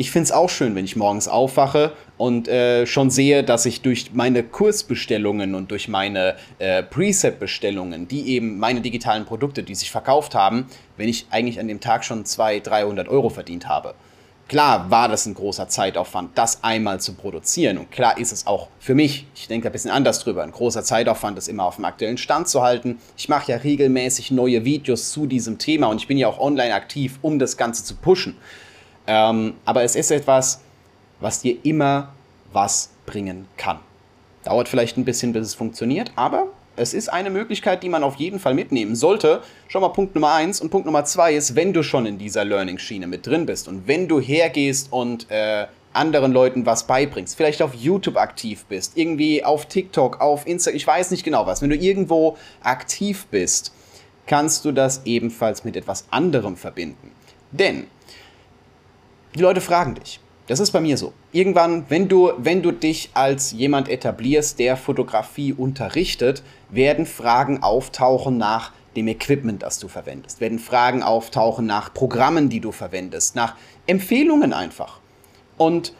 ich 0.01 0.09
finde 0.09 0.23
es 0.23 0.31
auch 0.31 0.49
schön, 0.49 0.73
wenn 0.73 0.83
ich 0.83 0.95
morgens 0.95 1.27
aufwache 1.27 1.93
und 2.17 2.47
äh, 2.47 2.87
schon 2.87 3.11
sehe, 3.11 3.43
dass 3.43 3.67
ich 3.67 3.81
durch 3.81 4.13
meine 4.13 4.41
Kursbestellungen 4.41 5.53
und 5.53 5.69
durch 5.69 5.87
meine 5.87 6.35
äh, 6.57 6.81
Preset-Bestellungen, 6.81 8.07
die 8.07 8.29
eben 8.29 8.57
meine 8.57 8.81
digitalen 8.81 9.25
Produkte, 9.25 9.61
die 9.61 9.75
sich 9.75 9.91
verkauft 9.91 10.33
haben, 10.33 10.65
wenn 10.97 11.07
ich 11.07 11.27
eigentlich 11.29 11.59
an 11.59 11.67
dem 11.67 11.79
Tag 11.79 12.03
schon 12.03 12.25
200, 12.25 12.65
300 12.65 13.07
Euro 13.09 13.29
verdient 13.29 13.69
habe. 13.69 13.93
Klar 14.47 14.89
war 14.89 15.07
das 15.07 15.27
ein 15.27 15.35
großer 15.35 15.67
Zeitaufwand, 15.67 16.35
das 16.35 16.63
einmal 16.63 16.99
zu 16.99 17.13
produzieren. 17.13 17.77
Und 17.77 17.91
klar 17.91 18.17
ist 18.17 18.31
es 18.31 18.47
auch 18.47 18.69
für 18.79 18.95
mich, 18.95 19.27
ich 19.35 19.47
denke 19.47 19.69
ein 19.69 19.71
bisschen 19.71 19.91
anders 19.91 20.19
drüber, 20.19 20.41
ein 20.41 20.51
großer 20.51 20.83
Zeitaufwand, 20.83 21.37
das 21.37 21.47
immer 21.47 21.65
auf 21.65 21.75
dem 21.75 21.85
aktuellen 21.85 22.17
Stand 22.17 22.47
zu 22.47 22.63
halten. 22.63 22.97
Ich 23.15 23.29
mache 23.29 23.51
ja 23.51 23.57
regelmäßig 23.59 24.31
neue 24.31 24.65
Videos 24.65 25.11
zu 25.11 25.27
diesem 25.27 25.59
Thema 25.59 25.87
und 25.87 26.01
ich 26.01 26.07
bin 26.07 26.17
ja 26.17 26.27
auch 26.27 26.39
online 26.39 26.73
aktiv, 26.73 27.19
um 27.21 27.37
das 27.37 27.55
Ganze 27.55 27.83
zu 27.83 27.95
pushen. 27.95 28.35
Ähm, 29.07 29.55
aber 29.65 29.83
es 29.83 29.95
ist 29.95 30.11
etwas, 30.11 30.61
was 31.19 31.41
dir 31.41 31.57
immer 31.63 32.13
was 32.53 32.89
bringen 33.05 33.47
kann. 33.57 33.79
Dauert 34.43 34.67
vielleicht 34.67 34.97
ein 34.97 35.05
bisschen, 35.05 35.33
bis 35.33 35.47
es 35.47 35.53
funktioniert, 35.53 36.11
aber 36.15 36.47
es 36.75 36.93
ist 36.93 37.09
eine 37.09 37.29
Möglichkeit, 37.29 37.83
die 37.83 37.89
man 37.89 38.03
auf 38.03 38.15
jeden 38.15 38.39
Fall 38.39 38.53
mitnehmen 38.53 38.95
sollte. 38.95 39.41
Schau 39.67 39.81
mal, 39.81 39.89
Punkt 39.89 40.15
Nummer 40.15 40.33
eins 40.33 40.61
und 40.61 40.69
Punkt 40.69 40.85
Nummer 40.85 41.05
zwei 41.05 41.33
ist, 41.35 41.55
wenn 41.55 41.73
du 41.73 41.83
schon 41.83 42.05
in 42.05 42.17
dieser 42.17 42.45
Learning-Schiene 42.45 43.07
mit 43.07 43.27
drin 43.27 43.45
bist 43.45 43.67
und 43.67 43.87
wenn 43.87 44.07
du 44.07 44.19
hergehst 44.19 44.91
und 44.91 45.29
äh, 45.29 45.67
anderen 45.93 46.31
Leuten 46.31 46.65
was 46.65 46.87
beibringst, 46.87 47.35
vielleicht 47.35 47.61
auf 47.61 47.73
YouTube 47.75 48.17
aktiv 48.17 48.65
bist, 48.69 48.97
irgendwie 48.97 49.43
auf 49.43 49.65
TikTok, 49.65 50.21
auf 50.21 50.47
Instagram, 50.47 50.77
ich 50.77 50.87
weiß 50.87 51.11
nicht 51.11 51.23
genau 51.23 51.45
was, 51.45 51.61
wenn 51.61 51.69
du 51.69 51.75
irgendwo 51.75 52.37
aktiv 52.63 53.27
bist, 53.29 53.73
kannst 54.25 54.63
du 54.63 54.71
das 54.71 55.01
ebenfalls 55.05 55.65
mit 55.65 55.75
etwas 55.75 56.05
anderem 56.09 56.55
verbinden. 56.55 57.11
Denn 57.51 57.87
die 59.35 59.41
Leute 59.41 59.61
fragen 59.61 59.95
dich, 59.95 60.19
das 60.47 60.59
ist 60.59 60.71
bei 60.71 60.81
mir 60.81 60.97
so. 60.97 61.13
Irgendwann, 61.31 61.85
wenn 61.89 62.09
du, 62.09 62.33
wenn 62.37 62.61
du 62.61 62.71
dich 62.71 63.11
als 63.13 63.51
jemand 63.51 63.87
etablierst, 63.87 64.59
der 64.59 64.75
Fotografie 64.75 65.53
unterrichtet, 65.53 66.43
werden 66.69 67.05
Fragen 67.05 67.63
auftauchen 67.63 68.37
nach 68.37 68.71
dem 68.95 69.07
Equipment, 69.07 69.63
das 69.63 69.79
du 69.79 69.87
verwendest, 69.87 70.41
werden 70.41 70.59
Fragen 70.59 71.03
auftauchen 71.03 71.65
nach 71.65 71.93
Programmen, 71.93 72.49
die 72.49 72.59
du 72.59 72.73
verwendest, 72.73 73.35
nach 73.35 73.55
Empfehlungen 73.87 74.51
einfach. 74.51 74.99
Und 75.57 75.93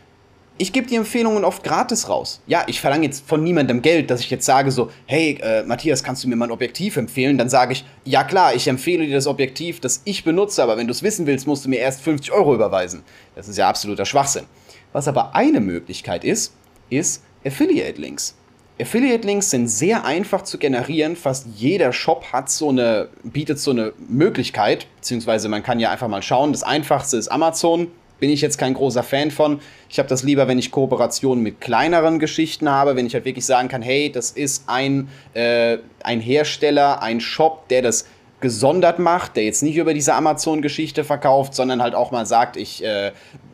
ich 0.61 0.71
gebe 0.71 0.85
die 0.85 0.95
Empfehlungen 0.95 1.43
oft 1.43 1.63
gratis 1.63 2.07
raus. 2.07 2.39
Ja, 2.45 2.63
ich 2.67 2.79
verlange 2.79 3.05
jetzt 3.05 3.27
von 3.27 3.43
niemandem 3.43 3.81
Geld, 3.81 4.11
dass 4.11 4.19
ich 4.19 4.29
jetzt 4.29 4.45
sage 4.45 4.69
so, 4.69 4.91
hey 5.07 5.39
äh, 5.41 5.63
Matthias, 5.63 6.03
kannst 6.03 6.23
du 6.23 6.27
mir 6.27 6.35
mal 6.35 6.45
ein 6.45 6.51
Objektiv 6.51 6.97
empfehlen? 6.97 7.39
Dann 7.39 7.49
sage 7.49 7.73
ich, 7.73 7.83
ja 8.05 8.23
klar, 8.23 8.53
ich 8.53 8.67
empfehle 8.67 9.07
dir 9.07 9.15
das 9.15 9.25
Objektiv, 9.25 9.79
das 9.79 10.01
ich 10.05 10.23
benutze, 10.23 10.61
aber 10.61 10.77
wenn 10.77 10.85
du 10.85 10.91
es 10.91 11.01
wissen 11.01 11.25
willst, 11.25 11.47
musst 11.47 11.65
du 11.65 11.69
mir 11.69 11.79
erst 11.79 12.01
50 12.01 12.31
Euro 12.31 12.53
überweisen. 12.53 13.01
Das 13.33 13.47
ist 13.47 13.57
ja 13.57 13.67
absoluter 13.67 14.05
Schwachsinn. 14.05 14.45
Was 14.93 15.07
aber 15.07 15.33
eine 15.33 15.61
Möglichkeit 15.61 16.23
ist, 16.23 16.53
ist 16.91 17.23
Affiliate-Links. 17.43 18.35
Affiliate-Links 18.79 19.49
sind 19.49 19.67
sehr 19.67 20.05
einfach 20.05 20.43
zu 20.43 20.59
generieren. 20.59 21.15
Fast 21.15 21.47
jeder 21.55 21.91
Shop 21.91 22.25
hat 22.33 22.51
so 22.51 22.69
eine, 22.69 23.09
bietet 23.23 23.57
so 23.57 23.71
eine 23.71 23.93
Möglichkeit, 24.07 24.85
beziehungsweise 24.97 25.49
man 25.49 25.63
kann 25.63 25.79
ja 25.79 25.89
einfach 25.89 26.07
mal 26.07 26.21
schauen. 26.21 26.51
Das 26.51 26.61
einfachste 26.61 27.17
ist 27.17 27.29
Amazon. 27.29 27.87
Bin 28.21 28.29
ich 28.29 28.39
jetzt 28.39 28.57
kein 28.57 28.73
großer 28.73 29.03
Fan 29.03 29.31
von. 29.31 29.59
Ich 29.89 29.99
habe 29.99 30.07
das 30.07 30.23
lieber, 30.23 30.47
wenn 30.47 30.57
ich 30.57 30.71
Kooperationen 30.71 31.43
mit 31.43 31.59
kleineren 31.59 32.19
Geschichten 32.19 32.69
habe, 32.69 32.95
wenn 32.95 33.05
ich 33.05 33.13
halt 33.13 33.25
wirklich 33.25 33.45
sagen 33.45 33.67
kann, 33.67 33.81
hey, 33.81 34.09
das 34.09 34.31
ist 34.31 34.63
ein, 34.67 35.09
äh, 35.33 35.79
ein 36.03 36.21
Hersteller, 36.21 37.01
ein 37.01 37.19
Shop, 37.19 37.67
der 37.67 37.81
das 37.81 38.07
gesondert 38.39 38.97
macht, 38.97 39.35
der 39.35 39.43
jetzt 39.43 39.61
nicht 39.61 39.75
über 39.75 39.93
diese 39.93 40.13
Amazon-Geschichte 40.13 41.03
verkauft, 41.03 41.53
sondern 41.53 41.81
halt 41.81 41.93
auch 41.93 42.11
mal 42.11 42.25
sagt, 42.25 42.55
ich 42.55 42.83
äh, 42.83 43.11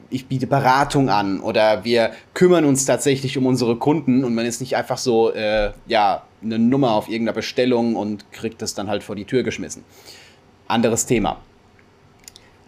ich 0.10 0.28
biete 0.28 0.48
Beratung 0.48 1.10
an 1.10 1.40
oder 1.40 1.84
wir 1.84 2.12
kümmern 2.34 2.66
uns 2.66 2.86
tatsächlich 2.86 3.38
um 3.38 3.46
unsere 3.46 3.76
Kunden 3.76 4.24
und 4.24 4.34
man 4.36 4.46
ist 4.46 4.62
nicht 4.62 4.76
einfach 4.76 4.98
so, 4.98 5.34
äh, 5.34 5.72
ja, 5.88 6.24
eine 6.44 6.60
Nummer 6.60 6.92
auf 6.92 7.10
irgendeiner 7.10 7.36
Bestellung 7.36 7.96
und 7.96 8.32
kriegt 8.32 8.62
das 8.62 8.74
dann 8.74 8.88
halt 8.88 9.04
vor 9.04 9.16
die 9.16 9.26
Tür 9.26 9.44
geschmissen. 9.44 9.84
Anderes 10.68 11.06
Thema. 11.06 11.38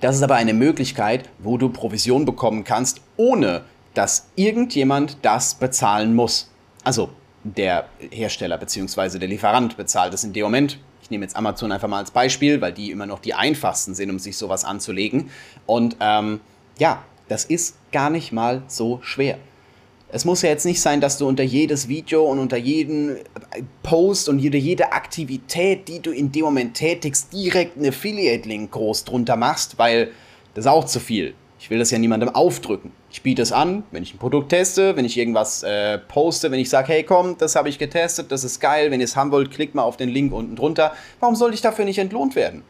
Das 0.01 0.15
ist 0.15 0.23
aber 0.23 0.35
eine 0.35 0.53
Möglichkeit, 0.53 1.29
wo 1.39 1.57
du 1.57 1.69
Provision 1.69 2.25
bekommen 2.25 2.63
kannst, 2.63 3.01
ohne 3.17 3.63
dass 3.93 4.27
irgendjemand 4.35 5.17
das 5.23 5.55
bezahlen 5.55 6.15
muss. 6.15 6.49
Also 6.83 7.09
der 7.43 7.85
Hersteller 8.11 8.57
bzw. 8.57 9.19
der 9.19 9.27
Lieferant 9.27 9.75
bezahlt 9.75 10.13
es 10.13 10.23
in 10.23 10.31
dem 10.31 10.43
Moment. 10.43 10.79
Ich 11.01 11.09
nehme 11.09 11.25
jetzt 11.25 11.35
Amazon 11.35 11.71
einfach 11.71 11.87
mal 11.87 11.97
als 11.97 12.11
Beispiel, 12.11 12.61
weil 12.61 12.71
die 12.71 12.91
immer 12.91 13.05
noch 13.05 13.19
die 13.19 13.33
einfachsten 13.33 13.93
sind, 13.93 14.09
um 14.09 14.19
sich 14.19 14.37
sowas 14.37 14.63
anzulegen. 14.63 15.31
Und 15.65 15.97
ähm, 15.99 16.39
ja, 16.77 17.03
das 17.27 17.45
ist 17.45 17.75
gar 17.91 18.09
nicht 18.09 18.31
mal 18.31 18.63
so 18.67 18.99
schwer. 19.01 19.37
Es 20.11 20.25
muss 20.25 20.41
ja 20.41 20.49
jetzt 20.49 20.65
nicht 20.65 20.81
sein, 20.81 21.01
dass 21.01 21.19
du 21.19 21.27
unter 21.27 21.43
jedes 21.43 21.87
Video 21.87 22.23
und 22.23 22.39
unter 22.39 22.57
jeden 22.57 23.17
Post 23.83 24.27
und 24.27 24.39
jede, 24.39 24.57
jede 24.57 24.91
Aktivität, 24.91 25.87
die 25.87 25.99
du 25.99 26.09
in 26.09 26.31
dem 26.31 26.45
Moment 26.45 26.73
tätigst, 26.73 27.31
direkt 27.31 27.77
einen 27.77 27.89
Affiliate-Link 27.89 28.71
groß 28.71 29.03
drunter 29.03 29.35
machst, 29.35 29.77
weil 29.77 30.09
das 30.55 30.65
ist 30.65 30.71
auch 30.71 30.85
zu 30.85 30.99
viel. 30.99 31.35
Ich 31.59 31.69
will 31.69 31.77
das 31.77 31.91
ja 31.91 31.99
niemandem 31.99 32.29
aufdrücken. 32.29 32.91
Ich 33.11 33.21
biete 33.21 33.43
es 33.43 33.51
an, 33.51 33.83
wenn 33.91 34.01
ich 34.01 34.15
ein 34.15 34.17
Produkt 34.17 34.49
teste, 34.49 34.95
wenn 34.95 35.05
ich 35.05 35.15
irgendwas 35.15 35.61
äh, 35.61 35.99
poste, 35.99 36.49
wenn 36.49 36.59
ich 36.59 36.69
sage, 36.69 36.87
hey 36.87 37.03
komm, 37.03 37.37
das 37.37 37.55
habe 37.55 37.69
ich 37.69 37.77
getestet, 37.77 38.31
das 38.31 38.43
ist 38.43 38.59
geil, 38.59 38.89
wenn 38.89 39.01
ihr 39.01 39.05
es 39.05 39.15
haben 39.15 39.31
wollt, 39.31 39.51
klickt 39.51 39.75
mal 39.75 39.83
auf 39.83 39.97
den 39.97 40.09
Link 40.09 40.33
unten 40.33 40.55
drunter. 40.55 40.93
Warum 41.19 41.35
soll 41.35 41.53
ich 41.53 41.61
dafür 41.61 41.85
nicht 41.85 41.99
entlohnt 41.99 42.35
werden? 42.35 42.63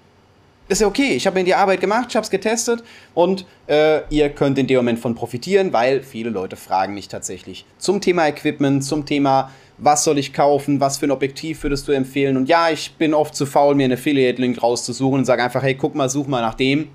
Ist 0.69 0.81
ja 0.81 0.87
okay. 0.87 1.15
Ich 1.15 1.27
habe 1.27 1.37
mir 1.37 1.43
die 1.43 1.55
Arbeit 1.55 1.81
gemacht, 1.81 2.05
ich 2.09 2.15
habe 2.15 2.23
es 2.23 2.29
getestet 2.29 2.83
und 3.13 3.45
äh, 3.67 4.01
ihr 4.09 4.29
könnt 4.29 4.57
in 4.57 4.67
dem 4.67 4.77
Moment 4.77 4.99
von 4.99 5.15
profitieren, 5.15 5.73
weil 5.73 6.03
viele 6.03 6.29
Leute 6.29 6.55
fragen 6.55 6.93
mich 6.93 7.07
tatsächlich 7.07 7.65
zum 7.77 7.99
Thema 7.99 8.27
Equipment, 8.27 8.83
zum 8.83 9.05
Thema, 9.05 9.51
was 9.79 10.03
soll 10.03 10.17
ich 10.17 10.31
kaufen, 10.31 10.79
was 10.79 10.97
für 10.99 11.07
ein 11.07 11.11
Objektiv 11.11 11.63
würdest 11.63 11.87
du 11.87 11.91
empfehlen. 11.91 12.37
Und 12.37 12.47
ja, 12.47 12.69
ich 12.69 12.93
bin 12.93 13.13
oft 13.13 13.35
zu 13.35 13.45
faul, 13.45 13.75
mir 13.75 13.85
einen 13.85 13.93
Affiliate-Link 13.93 14.61
rauszusuchen 14.61 15.19
und 15.19 15.25
sage 15.25 15.43
einfach, 15.43 15.63
hey, 15.63 15.75
guck 15.75 15.95
mal, 15.95 16.09
such 16.09 16.27
mal 16.27 16.41
nach 16.41 16.55
dem. 16.55 16.89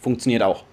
Funktioniert 0.00 0.42
auch. 0.42 0.64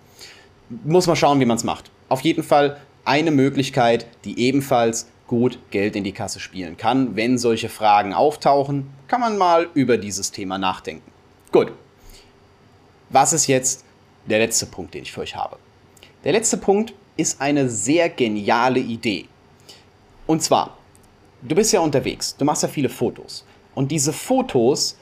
Muss 0.85 1.05
man 1.05 1.15
schauen, 1.15 1.39
wie 1.39 1.45
man 1.45 1.57
es 1.57 1.63
macht. 1.63 1.91
Auf 2.07 2.21
jeden 2.21 2.43
Fall 2.43 2.77
eine 3.03 3.31
Möglichkeit, 3.31 4.07
die 4.23 4.39
ebenfalls 4.39 5.09
gut 5.27 5.59
Geld 5.71 5.97
in 5.97 6.05
die 6.05 6.13
Kasse 6.13 6.39
spielen 6.39 6.77
kann. 6.77 7.17
Wenn 7.17 7.37
solche 7.37 7.67
Fragen 7.67 8.13
auftauchen, 8.13 8.87
kann 9.09 9.19
man 9.19 9.37
mal 9.37 9.67
über 9.73 9.97
dieses 9.97 10.31
Thema 10.31 10.57
nachdenken. 10.57 11.11
Gut, 11.51 11.73
was 13.09 13.33
ist 13.33 13.47
jetzt 13.47 13.85
der 14.25 14.39
letzte 14.39 14.65
Punkt, 14.65 14.93
den 14.93 15.03
ich 15.03 15.11
für 15.11 15.21
euch 15.21 15.35
habe? 15.35 15.57
Der 16.23 16.33
letzte 16.33 16.57
Punkt 16.57 16.93
ist 17.15 17.41
eine 17.41 17.69
sehr 17.69 18.09
geniale 18.09 18.79
Idee. 18.79 19.25
Und 20.25 20.43
zwar, 20.43 20.77
du 21.41 21.55
bist 21.55 21.71
ja 21.73 21.79
unterwegs, 21.79 22.35
du 22.37 22.45
machst 22.45 22.63
ja 22.63 22.69
viele 22.69 22.89
Fotos. 22.89 23.45
Und 23.75 23.91
diese 23.91 24.11
Fotos, 24.13 24.97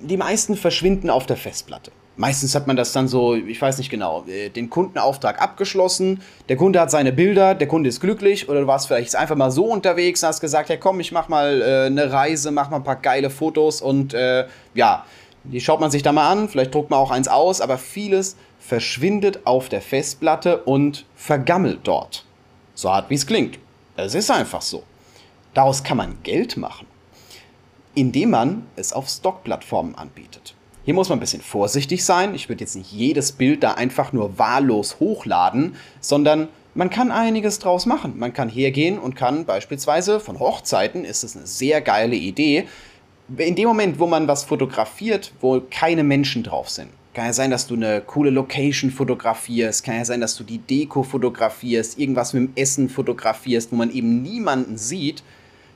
die 0.00 0.16
meisten 0.16 0.56
verschwinden 0.56 1.10
auf 1.10 1.26
der 1.26 1.36
Festplatte. 1.36 1.90
Meistens 2.18 2.54
hat 2.54 2.66
man 2.66 2.76
das 2.76 2.92
dann 2.92 3.08
so, 3.08 3.34
ich 3.34 3.60
weiß 3.60 3.76
nicht 3.76 3.90
genau, 3.90 4.24
äh, 4.26 4.48
den 4.48 4.70
Kundenauftrag 4.70 5.40
abgeschlossen, 5.40 6.22
der 6.48 6.56
Kunde 6.56 6.80
hat 6.80 6.90
seine 6.90 7.12
Bilder, 7.12 7.54
der 7.54 7.68
Kunde 7.68 7.90
ist 7.90 8.00
glücklich 8.00 8.48
oder 8.48 8.62
du 8.62 8.66
warst 8.66 8.86
vielleicht 8.86 9.14
einfach 9.16 9.36
mal 9.36 9.50
so 9.50 9.66
unterwegs 9.66 10.22
und 10.22 10.28
hast 10.28 10.40
gesagt, 10.40 10.70
ja 10.70 10.78
komm, 10.78 11.00
ich 11.00 11.12
mach 11.12 11.28
mal 11.28 11.60
äh, 11.60 11.86
eine 11.86 12.10
Reise, 12.10 12.52
mach 12.52 12.70
mal 12.70 12.78
ein 12.78 12.84
paar 12.84 12.96
geile 12.96 13.28
Fotos 13.28 13.82
und 13.82 14.14
äh, 14.14 14.46
ja, 14.74 15.04
die 15.52 15.60
schaut 15.60 15.80
man 15.80 15.90
sich 15.90 16.02
da 16.02 16.12
mal 16.12 16.30
an, 16.30 16.48
vielleicht 16.48 16.74
druckt 16.74 16.90
man 16.90 16.98
auch 16.98 17.10
eins 17.10 17.28
aus, 17.28 17.60
aber 17.60 17.78
vieles 17.78 18.36
verschwindet 18.58 19.46
auf 19.46 19.68
der 19.68 19.80
Festplatte 19.80 20.62
und 20.62 21.04
vergammelt 21.14 21.80
dort. 21.84 22.24
So 22.74 22.90
hart 22.90 23.10
wie 23.10 23.14
es 23.14 23.26
klingt. 23.26 23.58
Es 23.96 24.14
ist 24.14 24.30
einfach 24.30 24.62
so. 24.62 24.82
Daraus 25.54 25.82
kann 25.82 25.96
man 25.96 26.18
Geld 26.22 26.56
machen, 26.56 26.86
indem 27.94 28.30
man 28.30 28.66
es 28.76 28.92
auf 28.92 29.08
Stockplattformen 29.08 29.94
anbietet. 29.94 30.54
Hier 30.84 30.94
muss 30.94 31.08
man 31.08 31.18
ein 31.18 31.20
bisschen 31.20 31.42
vorsichtig 31.42 32.04
sein. 32.04 32.34
Ich 32.34 32.48
würde 32.48 32.62
jetzt 32.62 32.76
nicht 32.76 32.92
jedes 32.92 33.32
Bild 33.32 33.62
da 33.62 33.72
einfach 33.72 34.12
nur 34.12 34.38
wahllos 34.38 35.00
hochladen, 35.00 35.76
sondern 36.00 36.48
man 36.74 36.90
kann 36.90 37.10
einiges 37.10 37.58
draus 37.58 37.86
machen. 37.86 38.18
Man 38.18 38.34
kann 38.34 38.48
hergehen 38.48 38.98
und 38.98 39.16
kann 39.16 39.46
beispielsweise 39.46 40.20
von 40.20 40.38
Hochzeiten, 40.38 41.04
ist 41.04 41.24
es 41.24 41.34
eine 41.34 41.46
sehr 41.46 41.80
geile 41.80 42.16
Idee, 42.16 42.68
in 43.36 43.54
dem 43.54 43.68
Moment, 43.68 43.98
wo 43.98 44.06
man 44.06 44.28
was 44.28 44.44
fotografiert, 44.44 45.32
wo 45.40 45.60
keine 45.70 46.04
Menschen 46.04 46.42
drauf 46.42 46.68
sind, 46.68 46.90
kann 47.14 47.26
ja 47.26 47.32
sein, 47.32 47.50
dass 47.50 47.66
du 47.66 47.74
eine 47.74 48.02
coole 48.02 48.30
Location 48.30 48.90
fotografierst, 48.90 49.84
kann 49.84 49.96
ja 49.96 50.04
sein, 50.04 50.20
dass 50.20 50.36
du 50.36 50.44
die 50.44 50.58
Deko 50.58 51.02
fotografierst, 51.02 51.98
irgendwas 51.98 52.34
mit 52.34 52.42
dem 52.42 52.52
Essen 52.56 52.88
fotografierst, 52.90 53.72
wo 53.72 53.76
man 53.76 53.90
eben 53.90 54.22
niemanden 54.22 54.76
sieht. 54.76 55.22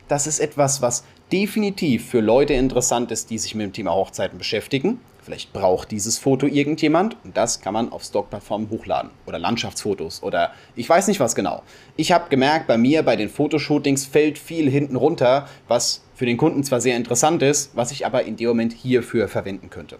Das 0.06 0.26
ist 0.26 0.38
etwas, 0.38 0.82
was 0.82 1.02
definitiv 1.32 2.10
für 2.10 2.20
Leute 2.20 2.52
interessant 2.52 3.10
ist, 3.10 3.30
die 3.30 3.38
sich 3.38 3.54
mit 3.54 3.64
dem 3.64 3.72
Thema 3.72 3.94
Hochzeiten 3.94 4.36
beschäftigen. 4.36 5.00
Vielleicht 5.30 5.52
braucht 5.52 5.92
dieses 5.92 6.18
Foto 6.18 6.48
irgendjemand 6.48 7.16
und 7.22 7.36
das 7.36 7.60
kann 7.60 7.72
man 7.72 7.92
auf 7.92 8.02
Stockplattformen 8.02 8.68
hochladen. 8.68 9.12
Oder 9.26 9.38
Landschaftsfotos 9.38 10.24
oder 10.24 10.50
ich 10.74 10.88
weiß 10.88 11.06
nicht 11.06 11.20
was 11.20 11.36
genau. 11.36 11.62
Ich 11.94 12.10
habe 12.10 12.30
gemerkt, 12.30 12.66
bei 12.66 12.76
mir 12.76 13.04
bei 13.04 13.14
den 13.14 13.28
Fotoshootings 13.28 14.06
fällt 14.06 14.38
viel 14.38 14.68
hinten 14.68 14.96
runter, 14.96 15.46
was 15.68 16.02
für 16.16 16.26
den 16.26 16.36
Kunden 16.36 16.64
zwar 16.64 16.80
sehr 16.80 16.96
interessant 16.96 17.42
ist, 17.42 17.76
was 17.76 17.92
ich 17.92 18.04
aber 18.06 18.24
in 18.24 18.34
dem 18.34 18.48
Moment 18.48 18.72
hierfür 18.72 19.28
verwenden 19.28 19.70
könnte. 19.70 19.98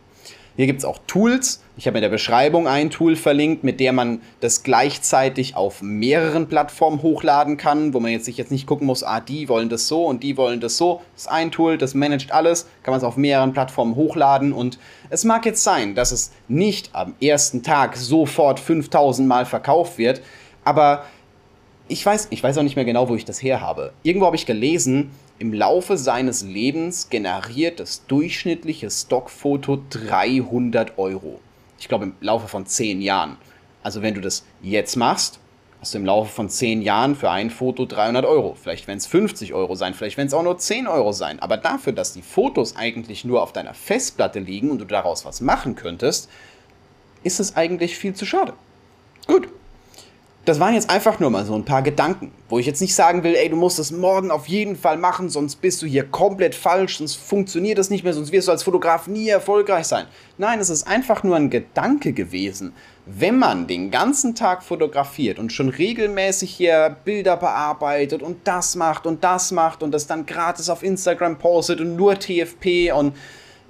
Hier 0.60 0.66
gibt 0.66 0.80
es 0.80 0.84
auch 0.84 0.98
Tools. 1.06 1.62
Ich 1.78 1.86
habe 1.86 1.96
in 1.96 2.02
der 2.02 2.10
Beschreibung 2.10 2.68
ein 2.68 2.90
Tool 2.90 3.16
verlinkt, 3.16 3.64
mit 3.64 3.80
der 3.80 3.94
man 3.94 4.20
das 4.40 4.62
gleichzeitig 4.62 5.56
auf 5.56 5.80
mehreren 5.80 6.48
Plattformen 6.48 7.00
hochladen 7.00 7.56
kann, 7.56 7.94
wo 7.94 8.00
man 8.00 8.12
jetzt 8.12 8.26
sich 8.26 8.36
jetzt 8.36 8.50
nicht 8.50 8.66
gucken 8.66 8.86
muss, 8.86 9.02
ah, 9.02 9.20
die 9.20 9.48
wollen 9.48 9.70
das 9.70 9.88
so 9.88 10.04
und 10.04 10.22
die 10.22 10.36
wollen 10.36 10.60
das 10.60 10.76
so. 10.76 11.00
Das 11.14 11.22
ist 11.22 11.28
ein 11.28 11.50
Tool, 11.50 11.78
das 11.78 11.94
managt 11.94 12.32
alles, 12.32 12.66
kann 12.82 12.92
man 12.92 12.98
es 12.98 13.04
auf 13.04 13.16
mehreren 13.16 13.54
Plattformen 13.54 13.96
hochladen 13.96 14.52
und 14.52 14.78
es 15.08 15.24
mag 15.24 15.46
jetzt 15.46 15.64
sein, 15.64 15.94
dass 15.94 16.12
es 16.12 16.30
nicht 16.46 16.90
am 16.92 17.14
ersten 17.22 17.62
Tag 17.62 17.96
sofort 17.96 18.60
5000 18.60 19.26
Mal 19.26 19.46
verkauft 19.46 19.96
wird, 19.96 20.20
aber 20.62 21.06
ich 21.88 22.04
weiß, 22.04 22.28
ich 22.28 22.42
weiß 22.42 22.58
auch 22.58 22.64
nicht 22.64 22.76
mehr 22.76 22.84
genau, 22.84 23.08
wo 23.08 23.14
ich 23.14 23.24
das 23.24 23.42
her 23.42 23.62
habe. 23.62 23.94
Irgendwo 24.02 24.26
habe 24.26 24.36
ich 24.36 24.44
gelesen, 24.44 25.10
im 25.40 25.54
Laufe 25.54 25.96
seines 25.96 26.42
Lebens 26.42 27.08
generiert 27.08 27.80
das 27.80 28.04
durchschnittliche 28.06 28.90
Stockfoto 28.90 29.82
300 29.88 30.98
Euro. 30.98 31.40
Ich 31.78 31.88
glaube 31.88 32.04
im 32.04 32.14
Laufe 32.20 32.46
von 32.46 32.66
10 32.66 33.00
Jahren. 33.00 33.38
Also 33.82 34.02
wenn 34.02 34.12
du 34.12 34.20
das 34.20 34.44
jetzt 34.60 34.96
machst, 34.96 35.40
hast 35.80 35.94
du 35.94 35.98
im 35.98 36.04
Laufe 36.04 36.30
von 36.30 36.50
10 36.50 36.82
Jahren 36.82 37.16
für 37.16 37.30
ein 37.30 37.48
Foto 37.48 37.86
300 37.86 38.26
Euro. 38.26 38.54
Vielleicht 38.54 38.86
werden 38.86 38.98
es 38.98 39.06
50 39.06 39.54
Euro 39.54 39.74
sein, 39.76 39.94
vielleicht 39.94 40.18
werden 40.18 40.28
es 40.28 40.34
auch 40.34 40.42
nur 40.42 40.58
10 40.58 40.86
Euro 40.86 41.12
sein. 41.12 41.40
Aber 41.40 41.56
dafür, 41.56 41.94
dass 41.94 42.12
die 42.12 42.20
Fotos 42.20 42.76
eigentlich 42.76 43.24
nur 43.24 43.42
auf 43.42 43.54
deiner 43.54 43.72
Festplatte 43.72 44.40
liegen 44.40 44.70
und 44.70 44.78
du 44.78 44.84
daraus 44.84 45.24
was 45.24 45.40
machen 45.40 45.74
könntest, 45.74 46.28
ist 47.22 47.40
es 47.40 47.56
eigentlich 47.56 47.96
viel 47.96 48.12
zu 48.12 48.26
schade. 48.26 48.52
Gut, 49.26 49.48
das 50.46 50.58
waren 50.58 50.72
jetzt 50.72 50.88
einfach 50.88 51.20
nur 51.20 51.28
mal 51.28 51.44
so 51.44 51.54
ein 51.54 51.66
paar 51.66 51.82
Gedanken, 51.82 52.32
wo 52.48 52.58
ich 52.58 52.64
jetzt 52.64 52.80
nicht 52.80 52.94
sagen 52.94 53.22
will, 53.22 53.34
ey, 53.34 53.50
du 53.50 53.56
musst 53.56 53.78
es 53.78 53.92
morgen 53.92 54.30
auf 54.30 54.48
jeden 54.48 54.74
Fall 54.74 54.96
machen, 54.96 55.28
sonst 55.28 55.56
bist 55.56 55.82
du 55.82 55.86
hier 55.86 56.04
komplett 56.04 56.54
falsch, 56.54 56.96
sonst 56.96 57.16
funktioniert 57.16 57.76
das 57.76 57.90
nicht 57.90 58.04
mehr, 58.04 58.14
sonst 58.14 58.32
wirst 58.32 58.48
du 58.48 58.52
als 58.52 58.62
Fotograf 58.62 59.06
nie 59.06 59.28
erfolgreich 59.28 59.84
sein. 59.84 60.06
Nein, 60.38 60.58
es 60.58 60.70
ist 60.70 60.86
einfach 60.86 61.22
nur 61.22 61.36
ein 61.36 61.50
Gedanke 61.50 62.14
gewesen. 62.14 62.72
Wenn 63.04 63.38
man 63.38 63.66
den 63.66 63.90
ganzen 63.90 64.34
Tag 64.34 64.62
fotografiert 64.62 65.38
und 65.38 65.52
schon 65.52 65.68
regelmäßig 65.68 66.50
hier 66.50 66.96
Bilder 67.04 67.36
bearbeitet 67.36 68.22
und 68.22 68.38
das 68.44 68.76
macht 68.76 69.06
und 69.06 69.22
das 69.22 69.52
macht 69.52 69.82
und 69.82 69.92
das 69.92 70.06
dann 70.06 70.24
gratis 70.24 70.70
auf 70.70 70.82
Instagram 70.82 71.38
postet 71.38 71.80
und 71.80 71.96
nur 71.96 72.18
TFP 72.18 72.92
und 72.92 73.14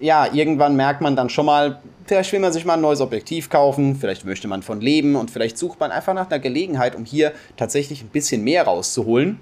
ja, 0.01 0.33
irgendwann 0.33 0.77
merkt 0.77 1.01
man 1.01 1.15
dann 1.15 1.29
schon 1.29 1.47
mal, 1.47 1.81
vielleicht 2.07 2.33
will 2.33 2.41
man 2.41 2.53
sich 2.53 2.65
mal 2.65 2.75
ein 2.75 2.81
neues 2.81 3.01
Objektiv 3.01 3.51
kaufen, 3.51 3.97
vielleicht 3.97 4.25
möchte 4.25 4.49
man 4.49 4.63
von 4.63 4.81
leben 4.81 5.15
und 5.15 5.31
vielleicht 5.31 5.59
sucht 5.59 5.79
man 5.79 5.93
einfach 5.93 6.15
nach 6.15 6.31
einer 6.31 6.39
Gelegenheit, 6.39 6.97
um 6.97 7.05
hier 7.05 7.33
tatsächlich 7.57 8.03
ein 8.03 8.09
bisschen 8.09 8.43
mehr 8.43 8.65
rauszuholen. 8.65 9.41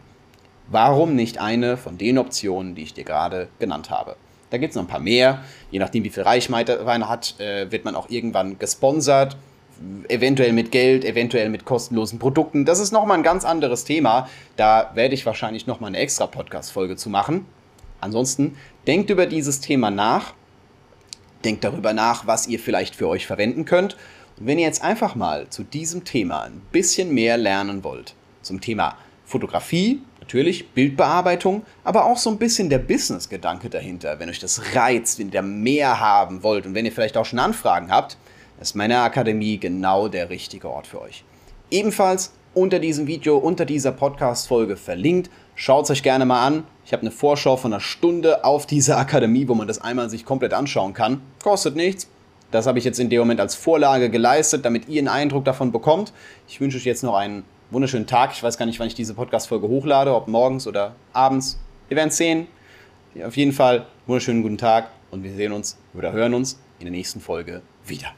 Warum 0.71 1.15
nicht 1.15 1.39
eine 1.39 1.77
von 1.77 1.97
den 1.97 2.19
Optionen, 2.19 2.75
die 2.75 2.83
ich 2.83 2.93
dir 2.93 3.05
gerade 3.05 3.49
genannt 3.59 3.91
habe? 3.91 4.17
Da 4.51 4.59
gibt 4.59 4.73
es 4.73 4.77
noch 4.77 4.85
ein 4.85 4.89
paar 4.89 5.01
mehr. 5.01 5.43
Je 5.71 5.79
nachdem, 5.79 6.05
wie 6.05 6.11
viel 6.11 6.25
Reichweite 6.25 6.83
man 6.85 7.09
hat, 7.09 7.39
äh, 7.39 7.71
wird 7.71 7.85
man 7.85 7.95
auch 7.95 8.11
irgendwann 8.11 8.59
gesponsert. 8.59 9.37
Eventuell 10.09 10.53
mit 10.53 10.73
Geld, 10.73 11.05
eventuell 11.05 11.49
mit 11.51 11.65
kostenlosen 11.65 12.19
Produkten. 12.19 12.65
Das 12.65 12.81
ist 12.81 12.93
nochmal 12.93 13.19
ein 13.19 13.23
ganz 13.23 13.45
anderes 13.45 13.85
Thema. 13.85 14.29
Da 14.57 14.91
werde 14.95 15.15
ich 15.15 15.25
wahrscheinlich 15.25 15.67
nochmal 15.67 15.89
eine 15.89 15.99
extra 15.99 16.27
Podcast-Folge 16.27 16.97
zu 16.97 17.11
machen. 17.11 17.47
Ansonsten 18.01 18.57
denkt 18.87 19.11
über 19.11 19.27
dieses 19.27 19.61
Thema 19.61 19.91
nach 19.91 20.35
Denkt 21.45 21.65
darüber 21.65 21.93
nach, 21.93 22.27
was 22.27 22.47
ihr 22.47 22.59
vielleicht 22.59 22.97
für 22.97 23.09
euch 23.09 23.27
verwenden 23.27 23.65
könnt. 23.65 23.97
Und 24.39 24.47
wenn 24.47 24.59
ihr 24.59 24.67
jetzt 24.67 24.83
einfach 24.83 25.15
mal 25.15 25.49
zu 25.51 25.63
diesem 25.65 26.05
Thema 26.05 26.43
ein 26.43 26.61
bisschen 26.73 27.13
mehr 27.13 27.37
lernen 27.37 27.85
wollt, 27.85 28.15
zum 28.43 28.61
Thema 28.61 28.97
Fotografie, 29.25 30.03
natürlich 30.21 30.71
Bildbearbeitung, 30.71 31.63
aber 31.85 32.05
auch 32.05 32.19
so 32.19 32.31
ein 32.31 32.39
bisschen 32.39 32.71
der 32.71 32.79
Business-Gedanke 32.79 33.71
dahinter, 33.71 34.19
wenn 34.19 34.29
euch 34.29 34.39
das 34.39 34.75
reizt, 34.75 35.19
wenn 35.19 35.33
ihr 35.33 35.43
mehr 35.43 36.01
haben 36.01 36.43
wollt 36.43 36.67
und 36.67 36.75
wenn 36.75 36.87
ihr 36.87 36.93
vielleicht 36.93 37.17
auch 37.17 37.25
schon 37.25 37.39
Anfragen 37.39 37.91
habt, 37.91 38.17
ist 38.61 38.75
meine 38.75 39.01
Akademie 39.01 39.59
genau 39.59 40.09
der 40.09 40.31
richtige 40.31 40.69
Ort 40.69 40.87
für 40.87 41.01
euch. 41.01 41.25
Ebenfalls 41.71 42.33
unter 42.55 42.79
diesem 42.79 43.07
Video, 43.07 43.37
unter 43.37 43.65
dieser 43.65 43.93
Podcast-Folge 43.93 44.77
verlinkt. 44.77 45.31
Schaut 45.55 45.85
es 45.85 45.91
euch 45.91 46.03
gerne 46.03 46.25
mal 46.25 46.47
an. 46.47 46.65
Ich 46.85 46.93
habe 46.93 47.03
eine 47.03 47.11
Vorschau 47.11 47.57
von 47.57 47.73
einer 47.73 47.81
Stunde 47.81 48.45
auf 48.45 48.67
diese 48.67 48.97
Akademie, 48.97 49.49
wo 49.49 49.55
man 49.55 49.67
das 49.67 49.81
einmal 49.81 50.09
sich 50.11 50.25
komplett 50.25 50.55
anschauen 50.55 50.95
kann. 50.95 51.21
Kostet 51.43 51.77
nichts. 51.77 52.09
Das 52.51 52.67
habe 52.67 52.79
ich 52.79 52.85
jetzt 52.85 52.99
in 52.99 53.11
dem 53.11 53.21
Moment 53.21 53.41
als 53.41 53.55
Vorlage 53.55 54.09
geleistet, 54.09 54.65
damit 54.65 54.89
ihr 54.89 55.01
einen 55.01 55.09
Eindruck 55.09 55.45
davon 55.45 55.71
bekommt. 55.73 56.13
Ich 56.49 56.61
wünsche 56.61 56.79
euch 56.79 56.85
jetzt 56.85 57.03
noch 57.03 57.15
einen 57.15 57.45
wunderschönen 57.71 58.07
Tag. 58.07 58.33
Ich 58.33 58.43
weiß 58.43 58.57
gar 58.57 58.67
nicht, 58.67 58.81
wann 58.81 58.87
ich 58.87 58.95
diese 58.95 59.15
Podcast-Folge 59.15 59.69
hochlade, 59.69 60.15
ob 60.15 60.29
morgens 60.29 60.67
oder 60.67 60.95
abends. 61.13 61.59
Wir 61.89 61.97
werden 61.97 62.09
es 62.09 62.17
sehen. 62.17 62.47
Auf 63.25 63.37
jeden 63.37 63.53
Fall 63.53 63.87
wunderschönen 64.07 64.43
guten 64.43 64.59
Tag 64.59 64.91
und 65.11 65.25
wir 65.25 65.35
sehen 65.35 65.53
uns 65.53 65.77
oder 65.95 66.13
hören 66.13 66.35
uns 66.35 66.59
in 66.79 66.85
der 66.85 66.93
nächsten 66.93 67.21
Folge 67.21 67.63
wieder. 67.85 68.09